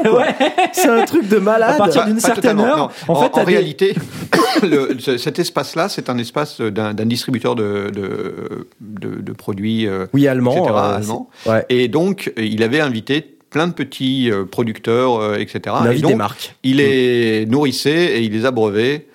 [0.74, 1.76] C'est un truc de malade.
[1.76, 2.90] À partir Pas- d'une certaine heure, non.
[3.08, 3.96] en en, fait, en des- réalité,
[4.64, 10.28] le- cet espace-là, c'est un espace d'un distributeur de, de, de- de produits, euh, Oui,
[10.28, 10.52] allemand.
[10.56, 10.74] etc.,
[11.48, 11.66] euh, ouais.
[11.70, 15.76] Et donc, il avait invité plein de petits euh, producteurs, euh, etc.
[15.80, 16.56] On et invite donc, des marques.
[16.64, 19.08] il les nourrissait et il les abreuvait.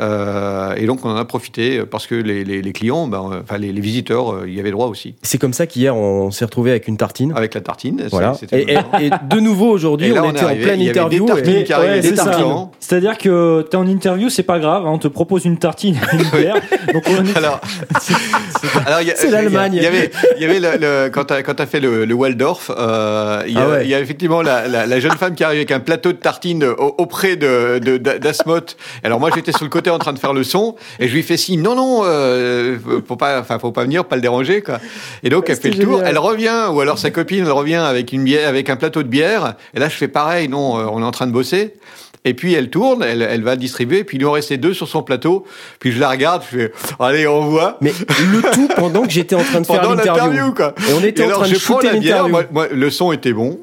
[0.00, 3.40] Euh, et donc, on en a profité parce que les, les- les clients, ben, euh,
[3.42, 5.14] enfin les, les visiteurs, euh, y avaient droit aussi.
[5.22, 7.32] C'est comme ça qu'hier on s'est retrouvé avec une tartine.
[7.36, 7.98] Avec la tartine.
[8.02, 8.34] c'est- Voilà.
[8.34, 11.18] c'était Et, et- et de nouveau aujourd'hui, on était en pleine il y avait des
[11.18, 12.46] interview.
[12.46, 12.66] Ouais.
[12.80, 16.16] C'est-à-dire que t'es en interview, c'est pas grave, hein, on te propose une tartine et
[16.16, 16.56] une bière.
[16.92, 17.60] Donc on est- Alors,
[19.02, 19.72] il C'est l'Allemagne.
[19.74, 22.70] Il y avait, il y avait le, le- quand tu as, fait le, le Waldorf,
[22.76, 23.84] euh, il, y a, Ah ouais.
[23.84, 26.18] il y a effectivement la, la- la jeune femme qui arrive avec un plateau de
[26.18, 28.76] tartines au- auprès de, de, d'Asmoth.
[29.04, 31.22] Alors moi, j'étais sur le côté en train de faire le son et je lui
[31.22, 32.76] fais signe, non, non, euh,
[33.06, 34.78] faut pas, enfin, faut pas venir, pas le déranger, quoi.
[35.22, 36.08] Et donc, elle fait le tour, génial.
[36.10, 39.08] elle revient, ou alors sa copine, elle revient avec une bière, avec un plateau de
[39.08, 39.54] bière.
[39.74, 41.74] Et là, je fais pareil, non, euh, on est en train de bosser.
[42.24, 44.88] Et puis elle tourne, elle, elle va distribuer, puis il lui en restait deux sur
[44.88, 45.46] son plateau.
[45.78, 47.78] Puis je la regarde, je fais, allez, on voit.
[47.80, 47.92] Mais
[48.32, 50.52] le tout pendant que j'étais en train de faire Pendant l'interview.
[50.52, 50.74] quoi.
[50.88, 52.30] Et on était Et en alors, train de shooter la bière, l'interview.
[52.32, 53.60] moi, moi, le son était bon.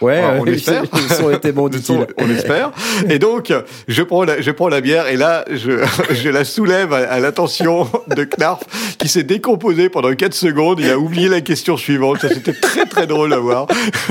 [0.00, 0.82] Ouais, Voilà, on euh, espère.
[0.82, 1.84] le son était bon, Le dit-il.
[1.84, 2.72] son, on espère.
[3.08, 3.52] Et donc,
[3.86, 5.70] je prends la, je prends la bière et là, je,
[6.10, 8.62] je la soulève à, à l'attention de Knarf
[8.98, 10.80] qui s'est décomposé pendant 4 secondes.
[10.80, 12.20] Il a oublié la question suivante.
[12.20, 13.66] Ça, c'était très, très drôle à voir.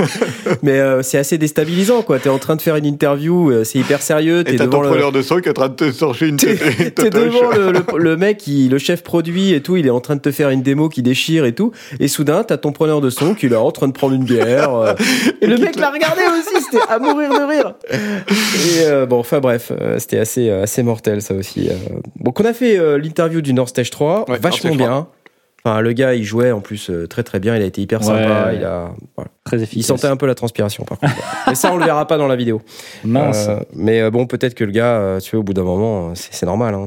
[0.62, 2.18] Mais euh, c'est assez déstabilisant, quoi.
[2.18, 4.40] T'es en train de faire une interview, euh, c'est hyper sérieux.
[4.40, 4.88] Et T'es t'as devant ton le.
[4.88, 6.54] preneur de son qui est en train de te sortir une T'es
[7.10, 10.16] devant le, le, le mec, qui, le chef produit et tout, il est en train
[10.16, 11.72] de te faire une démo qui déchire et tout.
[12.00, 14.24] Et soudain, t'as ton preneur de son qui est là en train de prendre une
[14.24, 14.74] bière.
[14.74, 14.94] euh,
[15.40, 17.74] et le mec l'a regardé aussi, c'était à mourir de rire.
[17.90, 21.68] Et euh, bon, enfin bref, euh, c'était assez, euh, assez mortel ça aussi.
[21.68, 21.74] euh.
[22.20, 25.08] Donc on a fait euh, l'interview du North Stage 3, Ouais, vachement bien.
[25.66, 28.04] Enfin, le gars, il jouait en plus euh, très très bien, il a été hyper
[28.04, 28.48] sympa.
[28.48, 28.56] Ouais.
[28.56, 29.30] Il, a, voilà.
[29.44, 29.86] Très il efficace.
[29.86, 31.14] sentait un peu la transpiration par contre.
[31.46, 32.60] Mais ça, on le verra pas dans la vidéo.
[33.02, 33.46] Mince.
[33.48, 36.14] Euh, mais euh, bon, peut-être que le gars, euh, tu vois, au bout d'un moment,
[36.14, 36.74] c'est c'est normal.
[36.74, 36.86] Hein,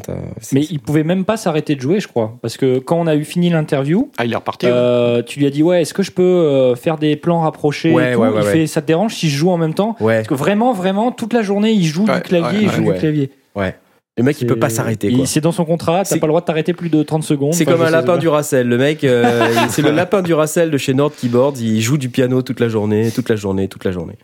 [0.54, 2.38] Mais il pouvait même pas s'arrêter de jouer, je crois.
[2.44, 4.68] Parce que quand on a eu fini l'interview, Ah, il est reparti.
[4.68, 5.24] ouais.
[5.26, 8.12] tu lui as dit Ouais, est-ce que je peux euh, faire des plans rapprochés Ouais,
[8.12, 8.22] et tout?
[8.22, 8.52] ouais, ouais, Il ouais.
[8.52, 9.96] fait Ça te dérange si je joue en même temps?
[10.00, 12.70] Ouais, Parce que vraiment, vraiment, toute la journée, il joue Ouais, du clavier, ouais, il
[12.70, 12.94] joue ouais.
[12.94, 13.32] du clavier.
[13.56, 13.76] ouais.
[14.18, 15.14] Le mec, il peut pas s'arrêter.
[15.26, 17.54] C'est dans son contrat, t'as pas le droit de t'arrêter plus de 30 secondes.
[17.54, 18.68] C'est comme un lapin du Racel.
[18.68, 21.54] Le mec, euh, c'est le lapin du Racel de chez Nord Keyboards.
[21.60, 24.18] Il joue du piano toute la journée, toute la journée, toute la journée.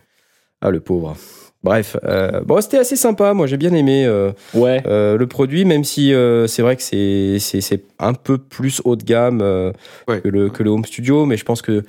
[0.60, 1.14] Ah, le pauvre.
[1.62, 3.32] Bref, euh, bon, c'était assez sympa.
[3.34, 4.82] Moi, j'ai bien aimé euh, Ouais.
[4.86, 8.82] euh, le produit, même si euh, c'est vrai que c'est c'est c'est un peu plus
[8.84, 9.72] haut de gamme euh,
[10.08, 10.20] Ouais.
[10.20, 11.82] que le que le home studio, mais je pense que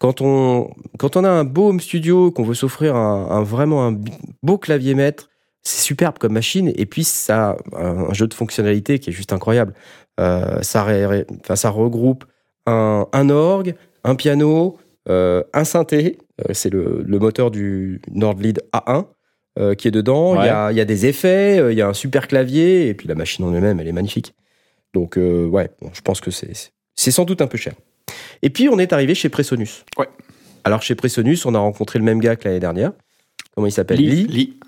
[0.00, 0.68] quand on
[0.98, 3.96] quand on a un beau home studio, qu'on veut s'offrir un, un- vraiment un
[4.42, 5.30] beau clavier maître,
[5.66, 6.72] c'est superbe comme machine.
[6.76, 9.74] Et puis ça a un, jeu de fonctionnalité qui est juste incroyable.
[10.20, 12.24] Euh, ça ré- ré- enfin, ça regroupe
[12.66, 16.18] un, un orgue, un piano, euh, un synthé.
[16.40, 19.06] euh, c'est le, le moteur du Nordlead A1
[19.58, 20.40] euh, qui est dedans.
[20.40, 22.94] Il y, a, il y a des effets, il y a un super clavier, et
[22.94, 24.34] puis la machine en elle-même, elle est magnifique.
[24.94, 27.74] Donc, ouais, bon, je pense que c'est sans doute un peu cher.
[28.42, 29.84] Et puis, on est arrivé chez Presonus.
[29.98, 30.08] Ouais.
[30.64, 32.92] Alors, chez Presonus, on a rencontré le même gars que l'année dernière.
[33.54, 33.98] Comment il s'appelle?
[33.98, 34.26] Lee.
[34.26, 34.58] Lee.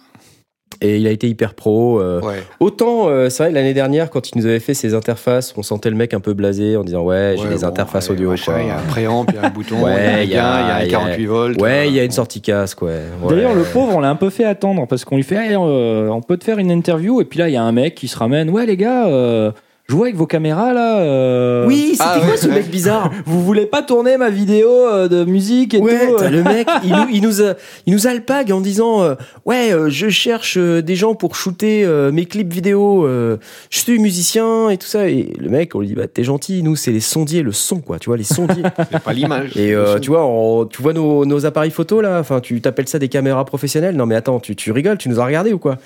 [0.81, 2.01] Et il a été hyper pro.
[2.01, 2.43] euh, Ouais.
[2.61, 5.91] Autant, euh, c'est vrai, l'année dernière, quand il nous avait fait ses interfaces, on sentait
[5.91, 8.35] le mec un peu blasé en disant Ouais, j'ai Ouais, des bon, interfaces ouais, audio.
[8.35, 10.61] Il y a un préamp, il y a un bouton, Ouais, il y a un
[10.61, 11.61] il y a- gain, il y a un il y a- 48 volts.
[11.61, 13.01] Ouais, il y a euh, une sortie casque, ouais.
[13.23, 13.35] Ouais.
[13.35, 16.21] D'ailleurs, le pauvre, on l'a un peu fait attendre parce qu'on lui fait euh, on
[16.23, 18.17] peut te faire une interview et puis là, il y a un mec qui se
[18.17, 19.51] ramène Ouais, les gars, euh,
[19.91, 20.99] jouez avec vos caméras là.
[21.01, 24.69] euh, Oui, c'était Ah, quoi ouais, ce mec bizarre Vous voulez pas tourner ma vidéo
[24.71, 27.55] euh, de musique et Ouais, tout t'as euh le mec, il nous, il nous, a,
[27.87, 29.15] il nous alpague en disant euh,
[29.47, 33.39] Ouais, euh, je cherche euh, des gens pour shooter euh, mes clips vidéo, euh,
[33.71, 35.09] je suis musicien et tout ça.
[35.09, 37.81] Et le mec, on lui dit Bah, t'es gentil, nous, c'est les sondiers, le son,
[37.81, 38.63] quoi, tu vois, les sondiers.
[38.93, 39.57] C'est pas l'image.
[39.57, 42.89] et euh, tu vois, on- tu vois nos, nos appareils photo là, enfin, tu t'appelles
[42.89, 43.97] ça des caméras professionnelles?
[43.97, 45.79] Non, mais attends, tu, tu rigoles, tu nous as regardé ou quoi?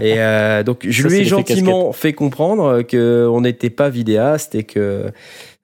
[0.00, 2.82] Et euh, donc, je Ça, lui c'est ai l'effet gentiment fait comprendre
[3.36, 5.06] qu'on n'était pas vidéaste et que.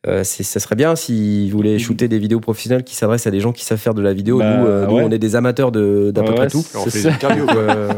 [0.09, 3.53] Euh, ça serait bien s'il voulait shooter des vidéos professionnelles qui s'adressent à des gens
[3.53, 4.39] qui savent faire de la vidéo.
[4.41, 5.03] Bah, nous, euh, nous, ouais.
[5.05, 6.65] on est des amateurs de- d'à peu Ouais, près tout.
[6.75, 7.09] On c'est fait ça.
[7.11, 7.47] des interviews.
[7.57, 7.89] Euh.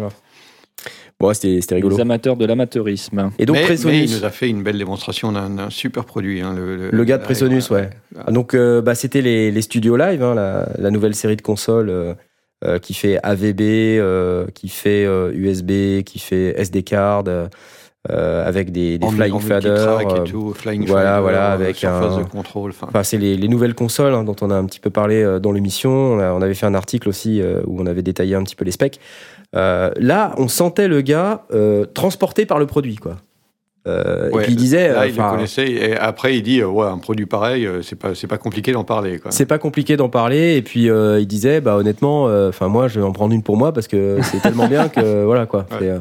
[1.19, 1.97] Bon, c'était c'était rigolo.
[1.97, 3.31] Les amateurs de l'amateurisme.
[3.39, 6.43] Et donc, mais, mais Presonus, il nous a fait une belle démonstration d'un super produit.
[6.43, 7.89] hein, le, le gars de Presonus, ouais.
[8.17, 8.33] ouais.
[8.33, 11.89] Donc, euh, bah, c'était les, les studios live, hein, la, la nouvelle série de consoles
[11.89, 12.13] euh,
[12.65, 17.25] euh, qui fait AVB, euh, qui fait euh, USB, qui fait SD card,
[18.11, 19.73] euh, avec des, des En- flying faders.
[19.99, 22.71] multitrack euh, et tout, flying voilà, voilà, euh, avec surface un- de contrôle.
[22.73, 23.03] enfin.
[23.03, 25.91] C'est les, les nouvelles consoles hein, dont on a un petit peu parlé dans l'émission.
[25.91, 28.65] On, on avait fait un article aussi euh, où on avait détaillé un petit peu
[28.65, 29.01] les specs.
[29.57, 31.43] Euh, là, on sentait le gars
[31.95, 33.17] transporté par le produit, quoi.
[33.87, 35.71] Euh, et puis il disait, Là, il connaissait.
[35.71, 38.73] Et après, il dit euh, ouais, un produit pareil, euh, c'est pas, c'est pas compliqué
[38.73, 39.21] d'en parler.
[39.29, 40.57] C'est pas compliqué d'en parler.
[40.57, 43.73] Et puis il disait, bah honnêtement, enfin moi, je vais en prendre une pour moi
[43.73, 45.67] parce que c'est tellement bien que voilà quoi.
[45.81, 45.99] Ouais.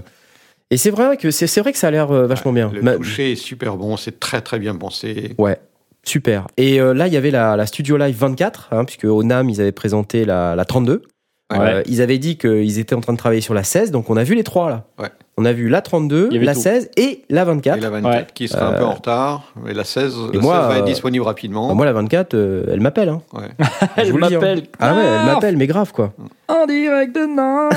[0.74, 2.72] Et c'est vrai que c'est c'est vrai que ça a l'air euh, vachement bien.
[2.74, 5.36] Le Ma- toucher est super bon, c'est très très bien pensé.
[5.38, 5.60] Ouais,
[6.04, 6.48] super.
[6.58, 9.52] Et euh, là, il y avait la, la Studio Live 24, hein, puisque au NAM,
[9.52, 11.04] ils avaient présenté la, la 32.
[11.52, 11.60] Ouais.
[11.60, 14.18] Euh, ils avaient dit qu'ils étaient en train de travailler sur la 16, donc on
[14.18, 14.86] a vu les trois là.
[14.98, 15.10] Ouais.
[15.38, 16.62] On a vu la 32, Il y avait la tout.
[16.62, 17.78] 16 et la 24.
[17.78, 18.28] Et la 24 Ouais.
[18.34, 19.54] qui sera un peu en retard.
[19.70, 21.68] Et la 16, et la moi, 16 va être disponible rapidement.
[21.68, 23.10] Bah, moi, la 24, euh, elle m'appelle.
[23.10, 23.22] Hein.
[23.34, 23.50] Ouais.
[23.96, 24.18] Elle hein.
[24.18, 24.64] m'appelle.
[24.80, 26.14] Ah ouais, elle m'appelle, mais grave quoi.
[26.48, 27.74] En direct de Nantes.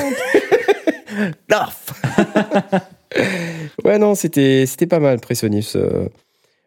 [1.50, 1.92] Narf
[3.84, 5.74] Ouais, non, c'était c'était pas mal, Presonus.
[5.76, 6.08] euh.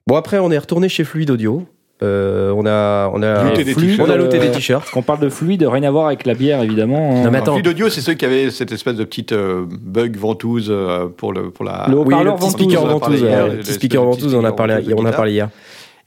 [0.07, 1.65] Bon, après, on est retourné chez Fluid Audio.
[2.01, 4.89] Euh, on a, on a, Looté des on a euh, des t-shirts.
[4.93, 7.11] Quand on parle de fluide, rien à voir avec la bière, évidemment.
[7.11, 7.23] hein.
[7.25, 7.53] Non, mais attends.
[7.55, 11.33] Flux d'audio, c'est ceux qui avaient cette espèce de petite euh, bug ventouse euh, pour,
[11.33, 11.87] le, pour la.
[11.89, 14.03] Le Oui, le petit ventouse, speaker ventouse, parlé ouais, hier, le le- petit le- speaker
[14.05, 15.49] ventouse, on a parlé, on a parlé hier.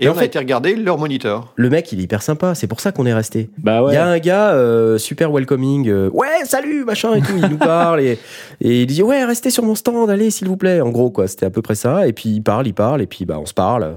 [0.03, 1.53] Et, on en a été regarder leur moniteur.
[1.57, 2.55] Le mec, il est hyper sympa.
[2.55, 3.50] C'est pour ça qu'on est resté.
[3.59, 5.88] Bah Il y a un gars euh, super welcoming.
[5.88, 7.32] euh, ouais, salut, machin et tout.
[7.36, 8.18] Il nous parle et,
[8.61, 10.80] et il dit ouais, restez sur mon stand, allez, s'il vous plaît.
[10.80, 12.07] En gros, quoi, c'était à peu près ça.
[12.07, 13.96] Et puis il parle, il parle, et puis bah on se parle.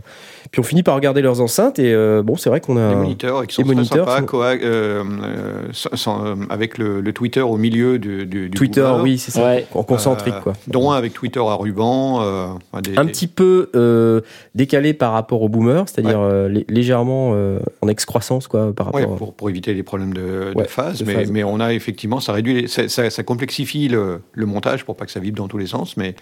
[0.52, 2.90] Puis on finit par regarder leurs enceintes et euh, bon, c'est vrai qu'on a.
[2.90, 6.36] Les moniteurs, qui sont les très moniteurs sympas, sont- coa- euh, euh, sans- sans- euh,
[6.50, 9.44] avec le, le Twitter au milieu du, du, du Twitter, oui, c'est ça.
[9.44, 9.66] Ouais.
[9.74, 10.54] En concentrique, Euh, quoi.
[10.68, 12.22] Dont un avec Twitter à ruban.
[12.22, 12.46] euh,
[12.84, 14.22] des- un des- petit peu euh,
[14.54, 19.00] décalé par rapport au boomer, c'est-à-dire euh, lé- légèrement euh, en excroissance, quoi, par rapport.
[19.12, 21.32] Ouais, pour, pour éviter les problèmes de, phase, de mais, phase.
[21.32, 24.96] mais on a effectivement, ça réduit, les- ça, ça- ça complexifie le, le montage pour
[24.98, 26.16] pas que ça vibre dans tous les sens, mais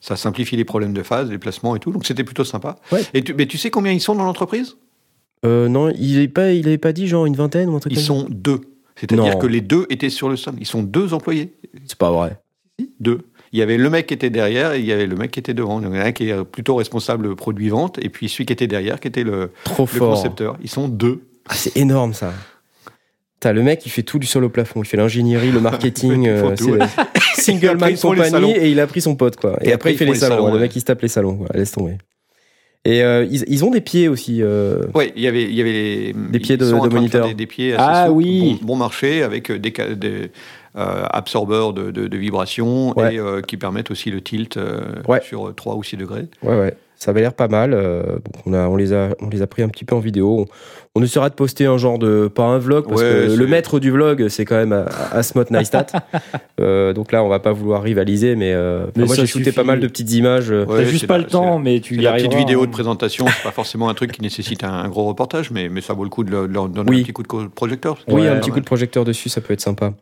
[0.00, 2.76] ça simplifie les problèmes de phase, les placements et tout, donc c'était plutôt sympa.
[2.92, 3.00] Ouais.
[3.14, 4.76] Et tu, mais tu sais combien ils sont dans l'entreprise?
[5.44, 7.92] Euh, non, il n'avait pas, il avait pas dit genre une vingtaine ou un truc
[7.92, 8.22] Ils comme ça?
[8.22, 8.60] sont deux.
[8.96, 10.56] C'est-à-dire que les deux étaient sur le stand.
[10.58, 11.52] Ils sont deux employés.
[11.84, 12.38] C'est pas vrai.
[13.00, 13.20] Deux.
[13.56, 15.38] Il y avait le mec qui était derrière et il y avait le mec qui
[15.40, 15.80] était devant.
[15.80, 18.52] Donc, il y en a un qui est plutôt responsable produit-vente et puis celui qui
[18.52, 20.14] était derrière qui était le, Trop le fort.
[20.14, 20.58] concepteur.
[20.62, 21.22] Ils sont deux.
[21.48, 22.34] Ah, c'est énorme ça.
[23.40, 24.82] T'as le mec, il fait tout du sol au plafond.
[24.82, 26.86] Il fait l'ingénierie, le marketing, euh, tout, c'est- ouais.
[27.36, 29.56] Single man compagnie et il a pris son pote quoi.
[29.62, 30.36] Et, Et après, après, il fait les les salons.
[30.44, 31.36] salons, Le mec il se tape les salons.
[31.36, 31.46] quoi.
[31.54, 31.96] Laisse tomber.
[32.84, 34.42] Et euh, ils, ils ont des pieds aussi.
[34.42, 37.26] euh, Ouais, il y avait, il y avait les, Des pieds de- moniteur.
[37.26, 38.58] Des, des pieds assez Ah souples, oui.
[38.60, 40.30] bon, bon marché avec euh, des,
[40.76, 43.14] absorbeurs de, de, de vibrations Ouais.
[43.14, 45.20] et euh, qui permettent aussi le tilt euh, Ouais.
[45.22, 46.26] sur 3 ou 6 degrés.
[46.42, 46.76] Ouais, ouais.
[46.98, 47.72] Ça avait l'air pas mal.
[47.74, 50.00] euh, bon, on, a, on, les a, on les a pris un petit peu en
[50.00, 50.46] vidéo.
[50.94, 52.26] On, on essaiera de poster un genre de.
[52.28, 55.44] Pas un vlog, parce Ouais, que le maître du vlog, c'est quand même A- Asmot
[55.50, 55.88] Neistat.
[56.60, 59.62] euh, donc là, on va pas vouloir rivaliser, mais, euh, Mais moi j'ai shooté pas
[59.64, 60.48] mal de petites images.
[60.50, 62.30] Ouais, T'as juste pas la- le temps, mais tu y la arriveras.
[62.30, 62.66] petite vidéo hein.
[62.66, 65.82] de présentation, c'est pas forcément un truc qui nécessite un, un gros reportage, mais, mais
[65.82, 67.00] ça vaut le coup de leur, donner Oui.
[67.00, 67.98] un petit coup de projecteur.
[68.08, 68.54] Oui, Ouais, un petit mal.
[68.54, 69.92] coup de projecteur dessus, ça peut être sympa.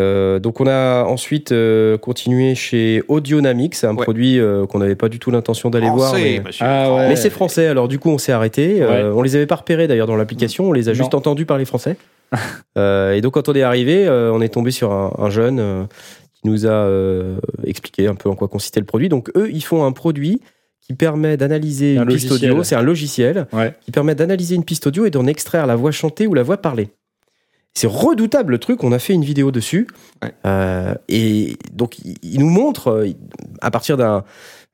[0.00, 4.02] Euh, donc on a ensuite euh, continué chez Audionamics, c'est un Ouais.
[4.02, 6.08] produit euh, qu'on n'avait pas du tout l'intention d'aller voir.
[6.08, 6.64] Français, Monsieur.
[6.66, 7.08] Ah ouais.
[7.08, 8.82] mais c'est français, alors du coup on s'est arrêté.
[8.82, 11.64] Euh, on les avait pas repérés d'ailleurs dans l'application, on les a juste entendus parler
[11.64, 11.96] français.
[12.76, 15.60] Euh, et donc quand on est arrivé, euh, on est tombé sur un, un jeune
[15.60, 15.84] euh,
[16.32, 19.08] qui nous a euh, expliqué un peu en quoi consistait le produit.
[19.08, 20.40] Donc eux, ils font un produit
[20.80, 23.72] qui permet d'analyser Un une piste audio, c'est un logiciel Ouais.
[23.84, 26.56] qui permet d'analyser une piste audio et d'en extraire la voix chantée ou la voix
[26.56, 26.88] parlée.
[27.72, 29.86] C'est redoutable le truc, on a fait une vidéo dessus.
[30.22, 30.32] Ouais.
[30.44, 33.06] Euh, et donc, il, il nous montre,
[33.60, 34.24] à partir d'un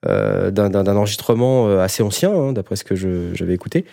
[0.07, 3.84] d'un d'un- enregistrement euh, assez ancien, hein, d'après ce que j'avais écouté,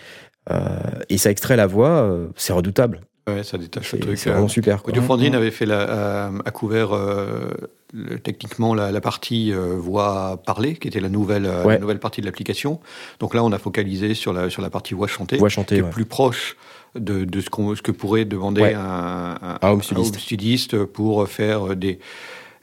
[0.50, 0.68] euh,
[1.08, 3.00] et ça extrait la voix, euh, c'est redoutable.
[3.28, 4.18] Ouais, ça détache le truc.
[4.18, 4.32] c'est euh.
[4.32, 4.82] vraiment super.
[4.82, 4.94] quoi.
[5.34, 7.50] Avait fait la, euh, a couvert euh,
[7.92, 11.74] le- techniquement la, la partie euh, voix parlée, qui était la nouvelle, euh, Ouais.
[11.74, 12.80] la nouvelle partie de l'application.
[13.20, 15.76] Donc là, on a focalisé sur la, sur la partie voix chantée, Voix qui chantée,
[15.76, 15.90] est ouais.
[15.90, 16.56] plus proche
[16.94, 20.18] de, de ce, que pourrait demander un, un, Un home studiste.
[20.18, 21.98] studiste pour faire des,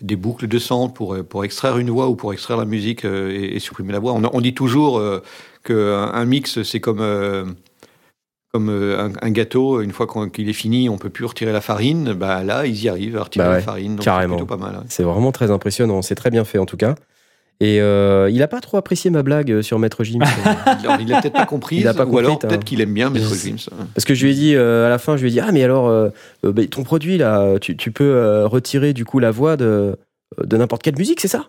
[0.02, 3.32] des boucles de centre, pour, pour extraire une voix ou pour extraire la musique euh,
[3.32, 4.14] et, et supprimer la voix.
[4.14, 5.22] On, on dit toujours euh,
[5.64, 7.00] qu'un un mix, c'est comme...
[7.02, 7.46] euh,
[8.54, 11.60] comme euh, un, un gâteau, une fois qu'il est fini, on peut plus retirer la
[11.60, 12.14] farine.
[12.14, 13.96] Bah là, ils y arrivent à retirer Bah ouais, la farine.
[13.98, 14.38] Donc carrément.
[14.40, 14.76] C'est pas mal.
[14.76, 14.84] hein.
[14.88, 16.02] C'est vraiment très impressionnant.
[16.02, 16.96] C'est très bien fait en tout cas.
[17.62, 20.20] Et euh, il a pas trop apprécié ma blague euh, sur Maître Jim.
[20.66, 22.82] Alors, il a peut-être pas compris, Il a pas ou compris, alors t'as- peut-être qu'il
[22.82, 23.70] aime bien Maître Gims.
[23.94, 25.52] Parce que je lui ai dit euh, à la fin, je lui ai dit ah
[25.54, 26.10] mais alors euh,
[26.46, 29.98] euh, bah, ton produit là, tu, tu peux euh, retirer du coup la voix de
[30.44, 31.46] de n'importe quelle musique, c'est ça?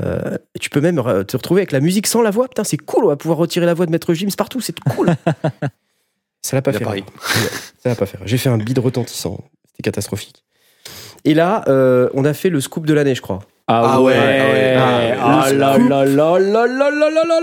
[0.00, 0.96] Euh, Tu peux même
[1.26, 2.48] te retrouver avec la musique sans la voix.
[2.48, 3.04] Putain, c'est cool.
[3.04, 4.62] On va pouvoir retirer la voix de Maître Gims partout.
[4.62, 5.08] C'est cool.
[6.42, 6.84] ça l'a pas fait.
[7.82, 8.18] Ça l'a pas fait.
[8.24, 9.44] J'ai fait un bide retentissant.
[9.70, 10.42] C'était catastrophique.
[11.24, 13.40] Et là, euh, on a fait le scoop de l'année, je crois.
[13.72, 14.76] Ah, ah, ouais,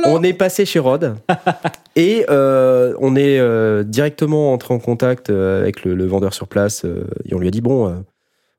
[0.07, 1.15] On est passé chez Rod
[1.95, 6.85] et euh, on est euh, directement entré en contact euh, avec le, vendeur sur place
[7.25, 8.03] et on lui a dit bon.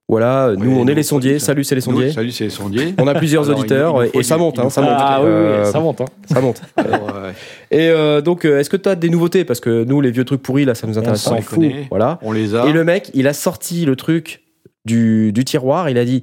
[0.08, 1.38] voilà, nous on est les sondiers.
[1.38, 2.10] Salut, c'est les sondiers.
[2.10, 2.94] Salut, c'est les sondiers.
[2.98, 4.96] On a plusieurs auditeurs et ça monte, hein, ça monte.
[4.96, 5.20] Ah
[5.64, 6.06] ça monte, hein.
[6.24, 6.62] ça monte.
[7.70, 7.92] et
[8.24, 9.44] donc, est-ce que tu as des nouveautés?
[9.44, 11.34] Parce que nous, les vieux trucs pourris là, ça nous intéresse pas.
[11.34, 11.60] On s'en.
[11.90, 12.18] Voilà.
[12.22, 12.64] On les a.
[12.66, 14.47] Et le mec, il a sorti le truc
[14.88, 15.88] du, du tiroir.
[15.90, 16.22] Il a dit,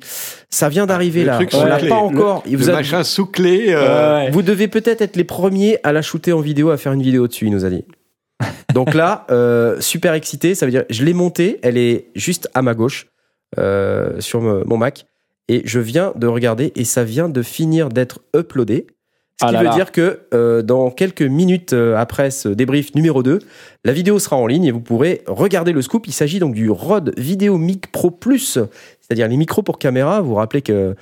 [0.49, 1.35] ça vient d'arriver Le là.
[1.35, 2.43] truc On l'a pas Le- encore.
[2.45, 3.67] Il vous le a- machin sous clé.
[3.69, 4.31] euh, Ouais.
[4.31, 7.27] Vous devez peut-être être les premiers à la shooter en vidéo, à faire une vidéo
[7.29, 7.85] dessus, il nous a dit.
[8.73, 12.61] Donc là, euh, super excité, ça veut dire, je l'ai montée, elle est juste à
[12.61, 13.07] ma gauche,
[13.57, 15.05] euh, sur me- mon Mac,
[15.47, 18.87] et je viens de regarder, et ça vient de finir d'être uploadé.
[19.41, 19.75] Ce Ah qui là veut là.
[19.75, 23.39] dire que euh, dans quelques minutes euh, après ce débrief numéro 2,
[23.83, 26.07] la vidéo sera en ligne et vous pourrez regarder le scoop.
[26.07, 28.59] Il s'agit donc du Rode Video Mic Pro Plus,
[29.01, 30.21] c'est-à-dire les micros pour caméra.
[30.21, 30.95] Vous vous rappelez que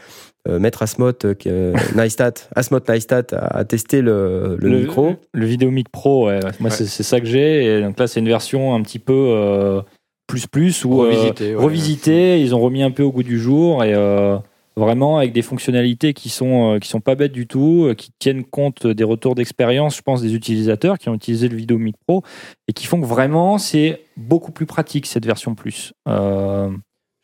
[0.50, 5.16] euh, Maître euh, que Neistat, Asmoth Neistat a, a testé le, le micro.
[5.34, 6.40] Le Vidéomic Pro, ouais.
[6.60, 6.76] moi Ouais.
[6.76, 7.66] c'est ça que j'ai.
[7.66, 9.82] Et donc là, c'est une version un petit peu euh,
[10.28, 11.64] plus plus ou euh, Revisité, ouais.
[11.64, 12.42] revisité.
[12.42, 14.38] Ils ont remis un peu au goût du jour et euh,
[14.76, 18.12] vraiment avec des fonctionnalités qui sont euh, qui sont pas bêtes du tout, euh, qui
[18.20, 22.24] tiennent compte des retours d'expérience, je pense, des utilisateurs qui ont utilisé le Vidéomic Pro
[22.68, 25.94] et qui font que vraiment c'est beaucoup plus pratique cette version plus.
[26.08, 26.70] Euh,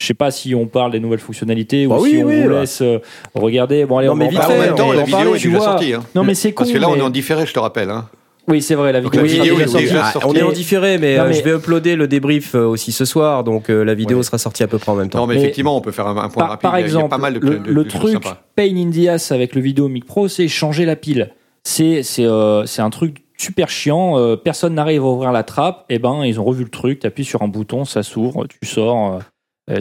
[0.02, 2.42] je sais pas si on parle des nouvelles fonctionnalités ou Bah si oui, on oui,
[2.44, 3.00] vous laisse euh,
[3.36, 3.86] regarder.
[3.86, 5.94] Bon, allez, Non, on mais vite en même temps, la vidéo est déjà sortie.
[5.94, 6.04] hein.
[6.16, 6.64] Non, mais c'est con.
[6.64, 7.90] Parce que là, on est en différé, je te rappelle.
[7.90, 8.10] hein.
[8.50, 9.88] Oui, c'est vrai, la Donc vidéo, la déjà est sortie.
[10.02, 10.28] Ah, sorti.
[10.28, 12.92] on est en différé, mais, Non, euh, mais- je vais uploader le débrief euh, aussi
[12.92, 14.24] ce soir, donc euh, la vidéo Ouais.
[14.24, 15.20] sera sortie à peu près en même temps.
[15.20, 16.62] Non, mais, Mais- effectivement, on peut faire un, un point Par, rapide.
[16.64, 18.18] par il y a exemple, pas mal de, le, de- le de truc
[18.56, 21.32] pain in the ass avec le vidéo Mic Pro, c'est changer la pile.
[21.64, 24.18] C'est euh, un truc super chiant.
[24.18, 25.86] euh, personne n'arrive à ouvrir la trappe.
[25.90, 27.00] Et ben, ils ont revu le truc.
[27.00, 29.20] Tu appuies sur un bouton, ça s'ouvre, tu sors,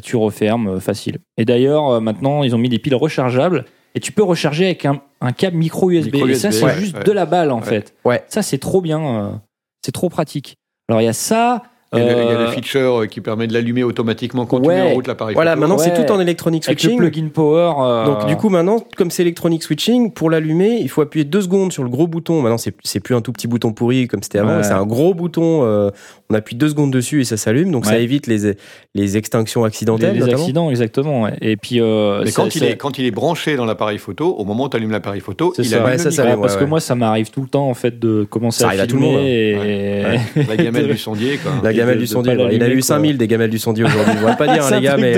[0.02, 1.18] tu refermes, facile.
[1.38, 3.64] Et d'ailleurs, maintenant, ils ont mis des piles rechargeables.
[3.94, 6.12] Et tu peux recharger avec un, un câble micro USB.
[6.14, 7.04] Micro et ça, c'est ouais, juste ouais.
[7.04, 7.64] de la balle, en Ouais.
[7.64, 7.94] fait.
[8.04, 8.22] Ouais.
[8.28, 9.00] Ça, c'est trop bien.
[9.00, 9.30] euh,
[9.84, 10.56] c'est trop pratique.
[10.88, 11.62] Alors, il y a ça.
[11.94, 13.82] Il y, a le, il y a le euh, feature euh, qui permet de l'allumer
[13.82, 14.74] automatiquement quand tu Ouais.
[14.74, 15.34] mets en route l'appareil.
[15.34, 15.60] Voilà, photo.
[15.62, 16.98] maintenant c'est tout en electronic avec le switching.
[16.98, 17.72] plugin power.
[17.80, 21.40] euh, Donc du coup maintenant, comme c'est electronic switching, pour l'allumer, il faut appuyer deux
[21.40, 22.42] secondes sur le gros bouton.
[22.42, 24.64] Maintenant c'est c'est plus un tout petit bouton pourri comme c'était avant, Ouais.
[24.64, 25.64] c'est un gros bouton.
[25.64, 25.90] euh,
[26.30, 27.70] on appuie deux secondes dessus et ça s'allume.
[27.72, 28.54] Donc ça évite les
[28.94, 30.38] les extinctions les, accidentelles les notamment.
[30.42, 31.22] accidents, exactement.
[31.22, 31.32] ouais.
[31.40, 34.34] Et puis, euh, Mais ça- quand il, est, quand il est branché dans l'appareil photo,
[34.36, 35.76] au moment où tu allumes l'appareil photo, C'est il ça.
[35.76, 36.66] allume Ouais, le ça, allume, parce que ouais.
[36.68, 38.96] moi, ça m'arrive tout le temps en fait de commencer Ça à arrive à tout
[38.96, 39.24] le filmer monde,
[40.36, 40.42] et...
[40.48, 41.52] La gamelle du sondier, quoi.
[41.62, 42.34] La gamelle de- du sondier.
[42.52, 42.82] Il a eu quoi.
[42.82, 44.14] 5000 des gamelles du sondier aujourd'hui.
[44.22, 45.14] On va pas dire hein, les gars, mais.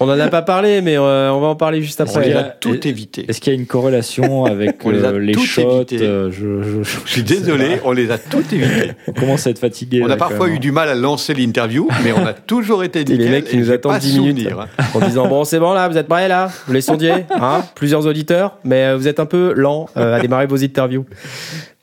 [0.00, 2.28] On en a pas parlé, mais euh, on va en parler juste On après.
[2.28, 2.40] les Ouais.
[2.40, 3.24] a tout évité.
[3.28, 6.62] Est-ce qu'il y a une corrélation avec On les a euh, les shots euh, je,
[6.62, 8.92] je- je- Je suis désolé, on les a tout évités.
[9.06, 10.00] On commence à être fatigué.
[10.02, 10.58] On là, a parfois eu même.
[10.60, 13.30] du mal à lancer l'interview, mais on a toujours été Et les nickel.
[13.32, 14.38] mecs qui nous attendent pas 10 minutes.
[14.50, 14.84] souvenir, hein.
[14.94, 16.50] en disant bon c'est bon là vous êtes prêts là?
[16.66, 17.64] Vous les sondiez hein?
[17.74, 21.04] Plusieurs auditeurs mais vous êtes un peu lent euh, à démarrer vos interviews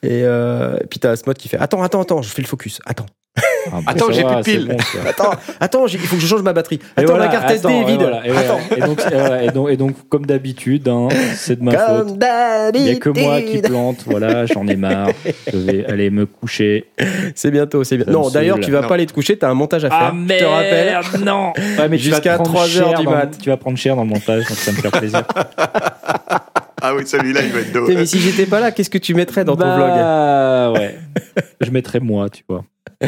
[0.03, 2.79] et, euh, et puis t'as Smot qui fait attends attends attends je fais le focus
[2.85, 3.05] attends
[3.71, 4.67] Ah, Attends, j'ai plus de c'est pile.
[4.67, 5.09] bon, ça.
[5.09, 7.51] attends attends j'ai- il faut que je change ma batterie Et attends voilà, ma carte
[7.51, 9.95] SD est et vide voilà, et attends Et donc, et voilà, et donc, et donc,
[10.07, 12.07] comme d'habitude, hein, c'est de ma faute.
[12.19, 15.09] comme Il n'y a que moi qui plante, voilà, j'en ai marre.
[15.51, 16.85] Je vais aller me coucher.
[17.35, 18.87] c'est bientôt c'est bien non d'ailleurs tu vas Non.
[18.87, 21.53] pas aller te coucher t'as un montage à faire Ah je te rappelle merde, non
[21.79, 23.37] ouais, mais Jusqu'à te prendre 3 cher heures du mat.
[23.41, 25.23] Tu vas prendre cher dans le montage, donc ça me fait plaisir.
[26.81, 27.87] Ah oui, celui-là, il va être dos.
[27.87, 29.89] Mais si j'étais pas là qu'est-ce que tu mettrais dans ton vlog?
[29.89, 30.99] Bah, ouais.
[31.61, 32.63] Je mettrais moi, tu vois.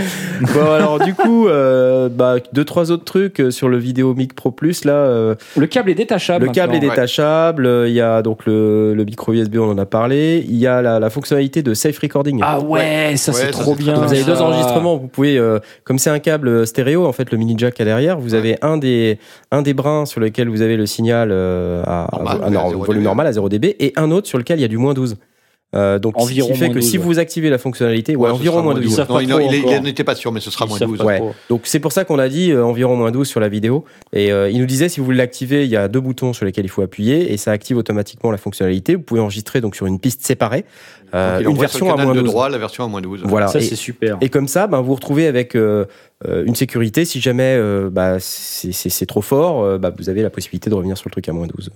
[0.53, 4.33] Bon, alors du coup, euh, bah, deux, trois autres trucs euh, sur le Vidéo Mic
[4.35, 4.85] Pro Plus.
[4.85, 6.45] Là, euh, Le câble est détachable.
[6.45, 7.65] le câble est détachable.
[7.65, 10.45] euh, Il y a donc le, le micro USB, on en a parlé.
[10.47, 12.39] Il y a la, la fonctionnalité de safe recording.
[12.43, 13.95] Ah ouais, ça Ouais, c'est trop bien.
[13.95, 14.97] Vous avez deux enregistrements.
[14.97, 18.19] Vous pouvez, euh, comme c'est un câble stéréo, en fait, le mini jack à derrière,
[18.19, 19.17] vous avez un des
[19.51, 23.03] un des brins sur lequel vous avez le signal euh, à, Normal, à- 0 volume
[23.03, 25.15] normal à 0 dB et un autre sur lequel il y a du moins 12.
[25.75, 27.03] Euh, donc, Environ ce qui fait moins que 12, si ouais.
[27.03, 28.85] vous activez la fonctionnalité, ouais, environ moins moins 12.
[28.85, 30.97] Ils savent Non, pas il n'était pas sûr, mais ce sera Ils moins savent 12.
[30.99, 31.17] pas Ouais.
[31.17, 31.33] trop.
[31.49, 33.83] Donc c'est pour ça qu'on a dit euh, environ moins 12 sur la vidéo.
[34.13, 36.45] Et euh, il nous disait si vous voulez l'activer, il y a deux boutons sur
[36.45, 38.95] lesquels il faut appuyer et ça active automatiquement la fonctionnalité.
[38.95, 40.63] Vous pouvez enregistrer donc sur une piste séparée
[41.13, 42.29] euh, une version à moins de 12.
[42.29, 43.23] droit, la version à moins 12.
[43.25, 43.47] Voilà.
[43.47, 44.17] Ça et, c'est super.
[44.19, 47.05] et comme ça, ben, vous vous retrouvez avec une sécurité.
[47.05, 50.97] Si jamais euh, bah, c'est trop fort, euh, bah, vous avez la possibilité de revenir
[50.97, 51.69] sur le truc à moins 12.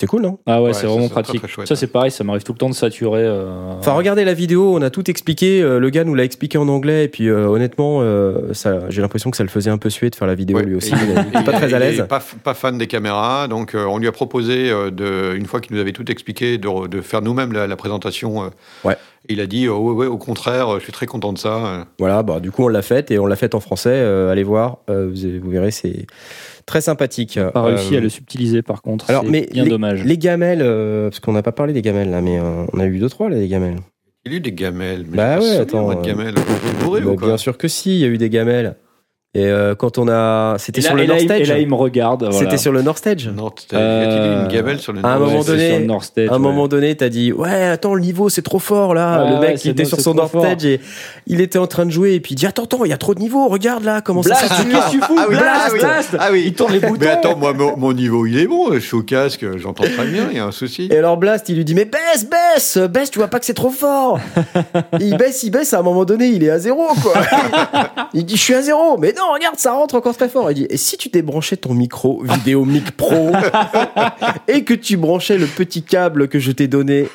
[0.00, 0.38] C'est cool, non?
[0.44, 1.40] Ah ouais, Ouais, c'est vraiment très, pratique.
[1.40, 3.22] très chouette, ça c'est pareil, ça m'arrive tout le temps de saturer.
[3.22, 5.62] euh, Enfin, regardez la vidéo, on a tout expliqué.
[5.62, 9.02] euh, le gars nous l'a expliqué en anglais, et puis euh, honnêtement, euh, ça, j'ai
[9.02, 10.90] l'impression que ça le faisait un peu suer de faire la vidéo Ouais, lui aussi.
[10.90, 12.04] Il et- pas très à l'aise.
[12.08, 15.60] Pas, pas fan des caméras, donc euh, on lui a proposé, euh, de, une fois
[15.60, 18.42] qu'il nous avait tout expliqué, de, re- de faire nous-mêmes la, la présentation.
[18.42, 18.48] euh.
[18.82, 18.96] Ouais.
[19.28, 21.86] Il a dit, euh, ouais, ouais, au contraire, euh, je suis très content de ça.
[22.00, 23.90] Voilà, bah, du coup, on l'a faite et on l'a faite en français.
[23.92, 26.04] euh, allez voir, euh, vous, vous verrez, c'est
[26.66, 27.38] très sympathique.
[27.52, 29.08] Pas réussi Euh, à le subtiliser par contre.
[29.10, 30.04] Alors, c'est mais bien les, dommage.
[30.04, 32.86] les gamelles, euh, parce qu'on n'a pas parlé des gamelles là, mais euh, on a
[32.86, 33.76] eu deux trois là, des gamelles.
[34.26, 35.04] Il y a eu des gamelles.
[35.10, 36.34] Mais Bah ouais, attends, de euh, gamelles.
[36.36, 37.28] Vous bourrez Bah, ou quoi?
[37.28, 38.76] bien sûr que si, il y a eu des gamelles.
[39.36, 41.48] Et euh, quand on a, c'était sur le North il- et Stage.
[41.48, 42.22] là, il me regarde.
[42.24, 42.38] voilà.
[42.38, 43.28] C'était sur le North Stage.
[43.28, 45.84] Non, t'as- y a-t-il eu une gamelle sur le à un moment donné- sur le
[45.86, 46.38] North Stage, À un ouais.
[46.42, 49.24] moment donné, t'as dit ouais attends le niveau c'est trop fort là.
[49.24, 50.44] Ouais, le mec ouais, il était sur son North fort.
[50.44, 50.80] Stage et
[51.26, 52.96] il était en train de jouer et puis il dit attends attends il y a
[52.96, 54.70] trop de niveau regarde là comment Blast, ça sature.
[54.70, 55.16] qu'est-ce que tu fous?
[55.18, 55.78] Ah oui, Blast, ah oui.
[55.80, 56.42] blast Ah oui.
[56.46, 56.96] Il tourne les boutons.
[57.00, 58.72] Mais attends, moi, mon, mon niveau, il est bon.
[58.72, 60.88] Je suis au casque, j'entends très bien, il y a un souci.
[60.92, 63.52] Et alors Blast, il lui dit mais baisse, baisse, baisse, tu vois pas que c'est
[63.54, 64.20] trop fort.
[65.00, 67.14] Il baisse, il baisse, à un moment donné, il est à zéro quoi.
[68.14, 70.50] il dit je suis à zéro, mais non regarde ça rentre encore très fort.
[70.50, 73.30] Il dit et si tu débranchais ton micro vidéo mic pro
[74.48, 77.08] et que tu branchais le petit câble que je t'ai donné.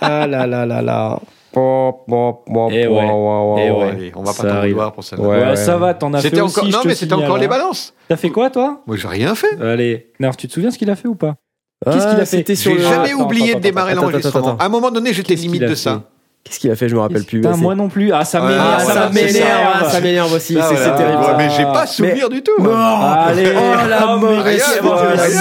[0.00, 1.20] Ah là là là là.
[1.52, 3.06] Pop, Eh ouais.
[3.06, 4.12] pop, Eh ouais.
[4.14, 4.72] On va Ça pas t'en arrive.
[4.74, 5.18] vouloir pour ça.
[5.18, 5.38] Ouais.
[5.42, 6.58] Ouais, ça va, t'en as fait C'était aussi.
[6.58, 7.48] encore, je non, te mais c'était signale, encore les hein.
[7.48, 7.94] balances.
[8.08, 8.82] T'as fait quoi, toi?
[8.86, 9.58] Moi, j'ai rien fait.
[9.62, 11.36] Allez, Nerf, tu te souviens ce qu'il a fait ou pas?
[11.84, 12.26] Qu'est-ce qu'il a Ah, fait?
[12.26, 12.82] C'était sur J'ai le.
[12.82, 14.48] jamais Attends, oublié attends, de démarrer attends, attends, l'enregistrement.
[14.48, 14.56] attends.
[14.58, 15.80] À un moment donné, j'étais Qu'est-ce limite qu'il a de fait?
[15.80, 16.02] ça.
[16.46, 17.40] Qu'est-ce qu'il a fait Je me rappelle plus.
[17.40, 18.12] Putain, C'est- moi non plus.
[18.12, 18.64] Ah, ça Ah, m'énerve.
[18.78, 19.80] Ah, ça m'énerve, ça.
[19.82, 20.56] ah, ça m'énerve aussi.
[20.60, 20.90] Ah, c'est voilà.
[20.92, 21.22] terrible.
[21.22, 22.52] Ouais, mais j'ai pas souvenir du tout.
[22.60, 22.72] Non.
[22.72, 24.62] Allez, Oh, la oh, mauvaise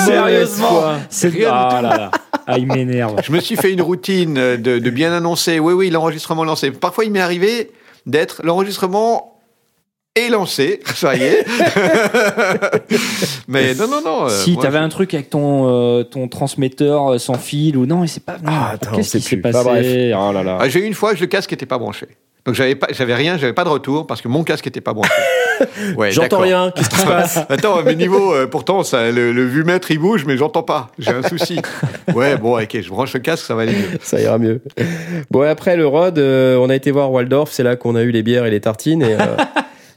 [0.05, 0.81] sérieusement.
[1.09, 1.83] C'est Rien du ah tout.
[1.83, 2.11] là là.
[2.47, 3.15] Ah, il m'énerve.
[3.23, 5.59] Je me suis fait une routine de, de bien annoncer.
[5.59, 6.71] Oui, oui, l'enregistrement lancé.
[6.71, 7.71] Parfois, il m'est arrivé
[8.05, 9.34] d'être l'enregistrement
[10.15, 10.79] est lancé.
[10.95, 11.45] Ça y est.
[13.47, 14.25] Mais non, non, non.
[14.25, 17.85] euh, si t'avais je- un truc avec ton euh, ton transmetteur euh, sans fil ou
[17.85, 18.33] non, et c'est pas.
[18.43, 19.51] Non, Ah, attends, qu'est-ce c'est qui s'est plus.
[19.51, 20.11] passé?
[20.13, 20.19] Bah.
[20.29, 20.57] Oh là là.
[20.59, 22.07] Ah, j'ai eu une fois, le casque n'était pas branché.
[22.45, 24.93] Donc j'avais pas, j'avais rien, j'avais pas de retour parce que mon casque n'était pas
[24.93, 25.11] branché.
[25.95, 26.69] Ouais, J'entends rien.
[26.75, 27.37] Qu'est-ce qui se passe?
[27.47, 30.89] Attends, à mes niveaux, euh, pourtant, ça, le, le vue-mètre, il bouge, mais j'entends pas.
[30.99, 31.61] J'ai un souci.
[32.13, 33.97] Ouais, bon, ok, je branche le casque, ça va aller mieux.
[34.01, 34.61] Ça ira mieux.
[35.31, 37.51] Bon, après le Rod, euh, on a été voir Waldorf.
[37.53, 39.01] C'est là qu'on a eu les bières et les tartines.
[39.01, 39.37] Et, euh,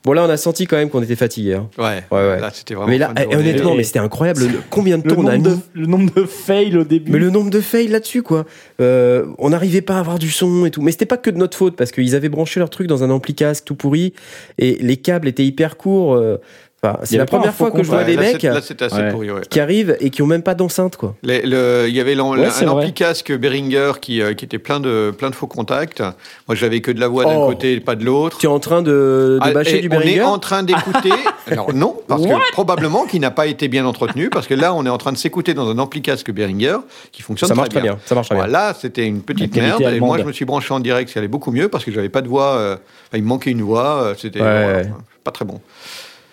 [0.05, 1.55] bon, là, on a senti quand même qu'on était fatigué.
[1.55, 1.69] hein.
[1.79, 2.41] Ouais, Ouais, ouais.
[2.41, 2.89] là, c'était vraiment.
[2.91, 4.41] Mais là, eh, honnêtement, mais c'était incroyable.
[4.43, 7.13] le- combien de temps on a mis de, le nombre de fails au début.
[7.13, 8.45] Mais le nombre de fails là-dessus, quoi.
[8.81, 10.83] Euh, on n'arrivait pas à avoir du son et tout.
[10.83, 13.11] Mais c'était pas que de notre faute parce qu'ils avaient branché leur truc dans un
[13.11, 14.13] ampli casque tout pourri
[14.59, 16.15] et les câbles étaient hyper courts.
[16.15, 16.37] euh.
[16.81, 18.85] Enfin, c'est la première fois que je vois Ouais, des là, mecs c'est- Là, c'était
[18.85, 19.11] assez Ouais.
[19.11, 19.41] pourri, ouais.
[19.51, 21.17] qui arrivent et qui ont même pas d'enceinte, quoi.
[21.25, 25.35] Il y avait un ampli casque Behringer qui, euh, qui était plein de, plein de
[25.35, 26.01] faux contacts.
[26.47, 27.49] Moi, j'avais que de la voix d'un Oh.
[27.49, 28.39] côté et pas de l'autre.
[28.39, 31.11] Tu es en train de, de Ah, bâcher du on est Behringer en train d'écouter.
[31.51, 34.87] Alors non, parce que probablement qu'il n'a pas été bien entretenu, parce que là, on
[34.87, 36.77] est en train de s'écouter dans un ampli casque Behringer
[37.11, 37.99] qui fonctionne Ça marche très bien.
[38.05, 38.45] Ça marche très bien.
[38.45, 39.83] Voilà, c'était une petite La merde.
[39.83, 42.09] Et moi, je me suis branché en direct, ça allait beaucoup mieux parce que j'avais
[42.09, 42.53] pas de voix.
[42.53, 42.77] euh,
[43.15, 44.03] il me manquait une voix.
[44.03, 45.61] euh, C'était pas très bon.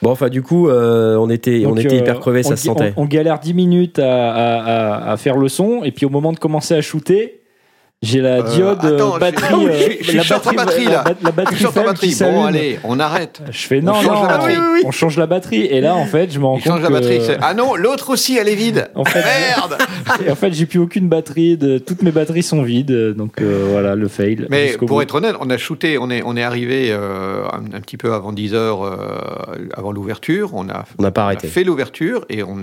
[0.06, 2.94] Bon, enfin, du coup, euh, on était, on était euh, hyper crevés, ça se sentait.
[2.96, 4.60] On, on galère 10 minutes à, à-
[5.08, 7.40] à- à faire le son, et puis au moment de commencer à shooter,
[8.06, 9.66] j'ai la Euh, diode euh, attends, batterie.
[9.66, 11.04] je- je- je suis la batterie, la là.
[11.04, 11.66] ba- La Je batterie suis
[12.24, 12.34] batterie.
[12.34, 13.42] Bon, allez, on arrête.
[13.52, 14.58] Je fais On non, change non, la batterie.
[14.84, 15.62] on- on change la batterie.
[15.66, 17.20] Et là, en fait, je me rends compte change la que- batterie.
[17.26, 18.90] c'est- Ah non, l'autre aussi, elle est vide.
[18.96, 19.78] En fait, Merde
[20.26, 21.58] Et en fait, j'ai plus aucune batterie.
[21.58, 21.78] De...
[21.80, 23.14] Toutes mes batteries sont vides.
[23.16, 24.46] Donc euh, voilà, le fail.
[24.50, 25.02] Mais pour bout.
[25.02, 28.14] être honnête, on a shooté, on est, on est arrivé euh, un, un petit peu
[28.14, 28.96] avant 10 heures, euh,
[29.76, 30.52] avant l'ouverture.
[30.54, 31.48] On a, On n'a pas on a arrêté.
[31.48, 32.58] fait l'ouverture et on,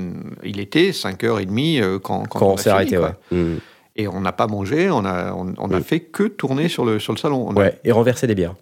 [0.44, 3.14] il était 5h30 euh, quand, quand, Quand on a s'est arrêté, quoi.
[3.32, 3.38] ouais.
[3.38, 3.58] Mm.
[3.96, 6.98] Et on n'a pas mangé, on a, on, on a fait que tourner sur le,
[6.98, 7.46] sur le salon.
[7.48, 8.54] On a- Ouais, et renverser des bières.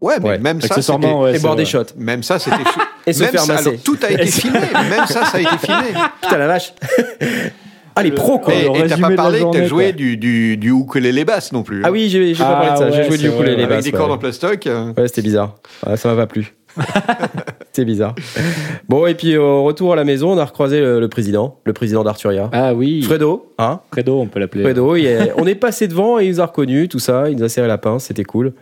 [0.00, 0.38] Ouais, mais Ouais.
[0.38, 1.84] même ça, ouais, et c'est boire des shots.
[1.96, 3.68] même ça, c'était fi- Et se même faire ça, masser.
[3.68, 4.58] alors, tout a été filmé.
[4.90, 5.92] Même ça, ça a été filmé.
[6.22, 6.74] Putain la vache
[7.94, 8.54] Ah, les pros, quoi.
[8.54, 11.82] Et t'as pas parlé que t'as joué du, du, du ukulélé basse non plus.
[11.84, 12.84] Ah oui, j'ai j'ai pas Ah parlé de ça.
[12.86, 13.62] ouais, j'ai joué du ukulélé vrai.
[13.64, 13.84] Avec basse.
[13.84, 14.66] des cordes en plastoc.
[14.66, 15.56] euh, Ouais, c'était bizarre.
[15.86, 16.54] Ah, ça m'a pas plu.
[17.72, 18.14] C'était bizarre.
[18.88, 21.72] Bon, et puis au retour à la maison, on a recroisé le, le président, le
[21.72, 22.50] président d'Arturia.
[22.52, 23.00] Ah oui.
[23.02, 24.64] Fredo, hein Fredo, on peut l'appeler.
[24.64, 27.30] Fredo, est- on est passé devant et il nous a reconnus, tout ça.
[27.30, 28.52] Il nous a serré la pince, c'était cool.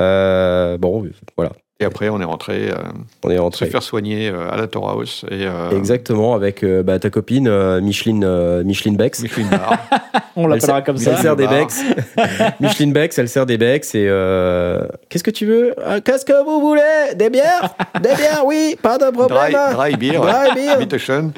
[0.00, 1.04] Euh, bon,
[1.36, 2.74] voilà, Et après, on est rentré euh,
[3.22, 3.66] on est se rentré.
[3.66, 5.26] faire soigner euh, à la Torah House.
[5.30, 9.20] Et, euh, Exactement, avec euh, bah, ta copine euh, Micheline, euh, Micheline Bex.
[9.22, 9.76] Micheline Bar.
[10.36, 11.16] On l'appellera comme Elle ça.
[11.18, 11.82] sert des bex.
[12.60, 15.74] Micheline Bex, elle sert des bex et euh, qu'est-ce que tu veux?
[16.04, 17.14] Qu'est-ce que vous voulez?
[17.14, 17.74] Des bières?
[18.02, 19.52] Des bières, oui, pas de problème.
[19.52, 20.20] Dry, dry beer.
[20.20, 20.76] Dry beer.
[20.78, 21.32] Bitteschön.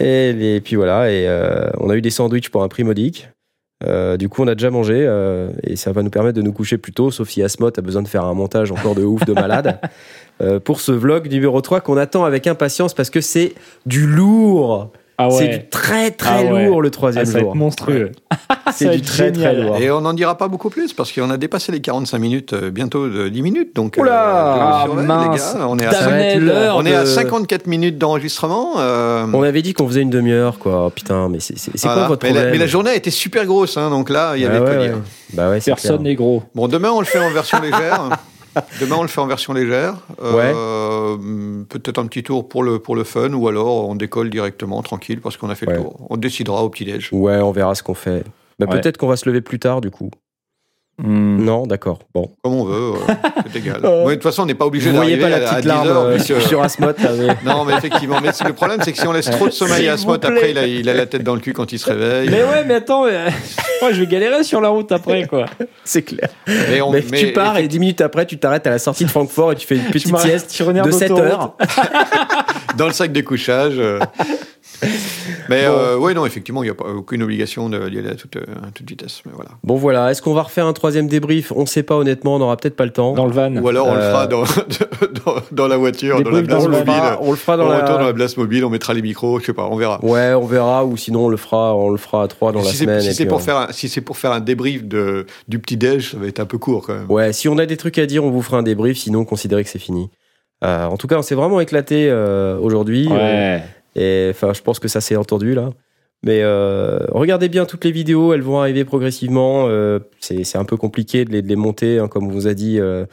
[0.00, 3.28] Et, les- puis voilà, et euh, on a eu des sandwichs pour un prix modique.
[3.84, 6.52] Euh, du coup, on a déjà mangé euh, et ça va nous permettre de nous
[6.52, 9.24] coucher plus tôt, sauf si Asmot a besoin de faire un montage encore de ouf
[9.24, 9.78] de malade.
[10.40, 13.52] Euh, pour ce vlog numéro 3 qu'on attend avec impatience parce que c'est
[13.86, 14.90] du lourd.
[15.18, 16.66] Ah C'est du très très Ah ouais.
[16.66, 17.48] lourd le Ah, troisième ça va jour.
[17.50, 18.12] être monstrueux.
[18.72, 19.62] C'est du très très génial.
[19.66, 19.76] lourd.
[19.76, 22.70] Et on n'en dira pas beaucoup plus parce qu'on a dépassé les 45 minutes, euh,
[22.70, 23.76] bientôt de 10 minutes.
[23.76, 25.52] Donc, Oula je Ah, surveille, mince.
[25.54, 25.66] les gars.
[25.68, 28.74] On est à, on est à de- 54 minutes d'enregistrement.
[28.78, 30.86] euh, On avait dit qu'on faisait une demi-heure, quoi.
[30.86, 32.00] Oh, putain, mais c'est voilà.
[32.00, 34.32] quoi votre mais, la, problème mais la journée a été super grosse, hein, donc là,
[34.36, 34.98] il y avait Ah de ouais, dire.
[35.34, 36.42] Bah ouais, Personne n'est gros.
[36.54, 38.08] Bon, demain, on le fait en version légère.
[38.80, 39.94] Demain, on le fait en version légère.
[40.22, 41.16] Euh,
[41.68, 45.20] Peut-être un petit tour pour le, pour le fun, ou alors on décolle directement, tranquille,
[45.20, 45.74] parce qu'on a fait Ouais.
[45.76, 46.06] le tour.
[46.10, 47.10] On décidera au petit-déj.
[47.12, 48.24] Ouais, on verra ce qu'on fait.
[48.58, 48.80] Bah, Ouais.
[48.80, 50.10] Peut-être qu'on va se lever plus tard, du coup.
[51.04, 51.44] Hmm.
[51.44, 51.98] Non, d'accord.
[52.14, 52.30] Bon.
[52.44, 53.14] Comme on veut, euh,
[53.52, 53.80] c'est égal.
[53.82, 56.02] De toute façon, on n'est pas obligé Vous voyez pas la petite 10 larme heures.
[56.06, 58.18] euh, sur Asmot, là, mais- Non, mais effectivement.
[58.22, 60.12] Mais le problème, c'est que si on laisse trop de sommeil à plaît.
[60.22, 62.28] après, il a, il a la tête dans le cul quand il se réveille.
[62.30, 63.24] Mais ouais, mais attends, mais,
[63.82, 65.46] moi je vais galérer sur la route après quoi.
[65.84, 66.28] C'est clair.
[66.46, 69.04] Mais on- mais mais- tu pars et 10 minutes après, tu t'arrêtes à la sortie
[69.04, 71.32] de Francfort et tu fais une petite sieste de 7 d'autoroute.
[71.32, 71.56] heures.
[72.76, 73.74] dans le sac de couchage.
[75.48, 78.36] Mais euh, ouais, non, effectivement, il n'y a pas, aucune obligation d'y aller à toute,
[78.36, 79.22] euh, à toute vitesse.
[79.26, 79.50] Mais voilà.
[79.64, 80.10] Bon, voilà.
[80.10, 81.52] Est-ce qu'on va refaire un troisième débrief?
[81.54, 82.36] On sait pas, honnêtement.
[82.36, 83.12] On n'aura peut-être pas le temps.
[83.14, 83.54] Dans le van.
[83.56, 84.42] Ou alors on le Euh, fera dans,
[85.24, 86.84] dans, dans la voiture, dans la place mobile.
[86.86, 87.80] fera, on le fera dans on la...
[87.80, 90.04] retourne dans la place mobile, on mettra les micros, je sais pas, on verra.
[90.04, 90.84] Ouais, on verra.
[90.84, 93.00] Ou sinon, on le fera, on le fera à 3 dans la si semaine.
[93.00, 96.12] si c'est pour, on- faire un- si c'est pour faire un débrief de, du petit-déj,
[96.12, 97.10] ça va être un peu court quand même.
[97.10, 98.98] Ouais, si on a des trucs à dire, on vous fera un débrief.
[98.98, 100.10] Sinon, considérez que c'est fini.
[100.64, 103.08] Euh, en tout cas, on s'est vraiment éclaté euh, aujourd'hui.
[103.10, 103.62] Euh, Ouais.
[103.94, 105.70] Et enfin, je pense que ça s'est entendu là.
[106.24, 109.66] Mais euh, regardez bien toutes les vidéos, elles vont arriver progressivement.
[109.68, 113.06] Euh, c'est un peu compliqué de les, monter, hein, comme on vous a dit euh,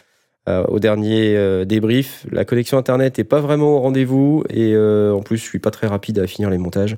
[0.46, 2.26] au dernier débrief.
[2.32, 5.88] La connexion internet est pas vraiment au rendez-vous et en plus, je suis pas très
[5.88, 6.98] rapide à finir les montages.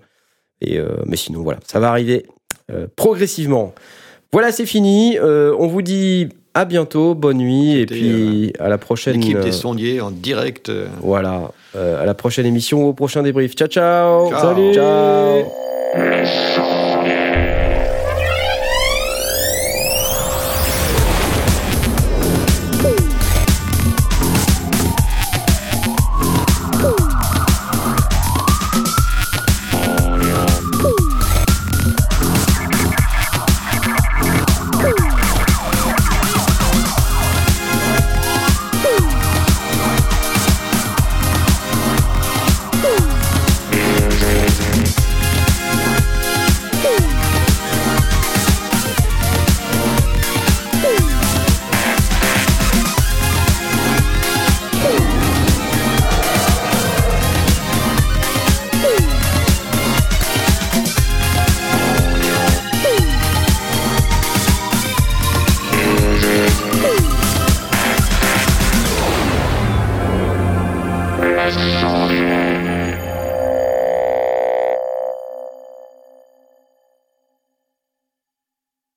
[0.61, 2.25] Mais sinon, voilà, ça va arriver
[2.95, 3.73] progressivement.
[4.31, 5.17] Voilà, c'est fini.
[5.19, 9.15] On vous dit à bientôt, bonne nuit et puis à la prochaine.
[9.19, 10.69] L'équipe euh, des sondiers en direct.
[10.69, 13.55] euh, voilà, euh, à la prochaine émission, au prochain débrief.
[13.55, 14.29] Ciao, ciao.
[14.29, 14.39] Ciao.
[14.41, 14.73] Salut.
[14.73, 15.45] Ciao.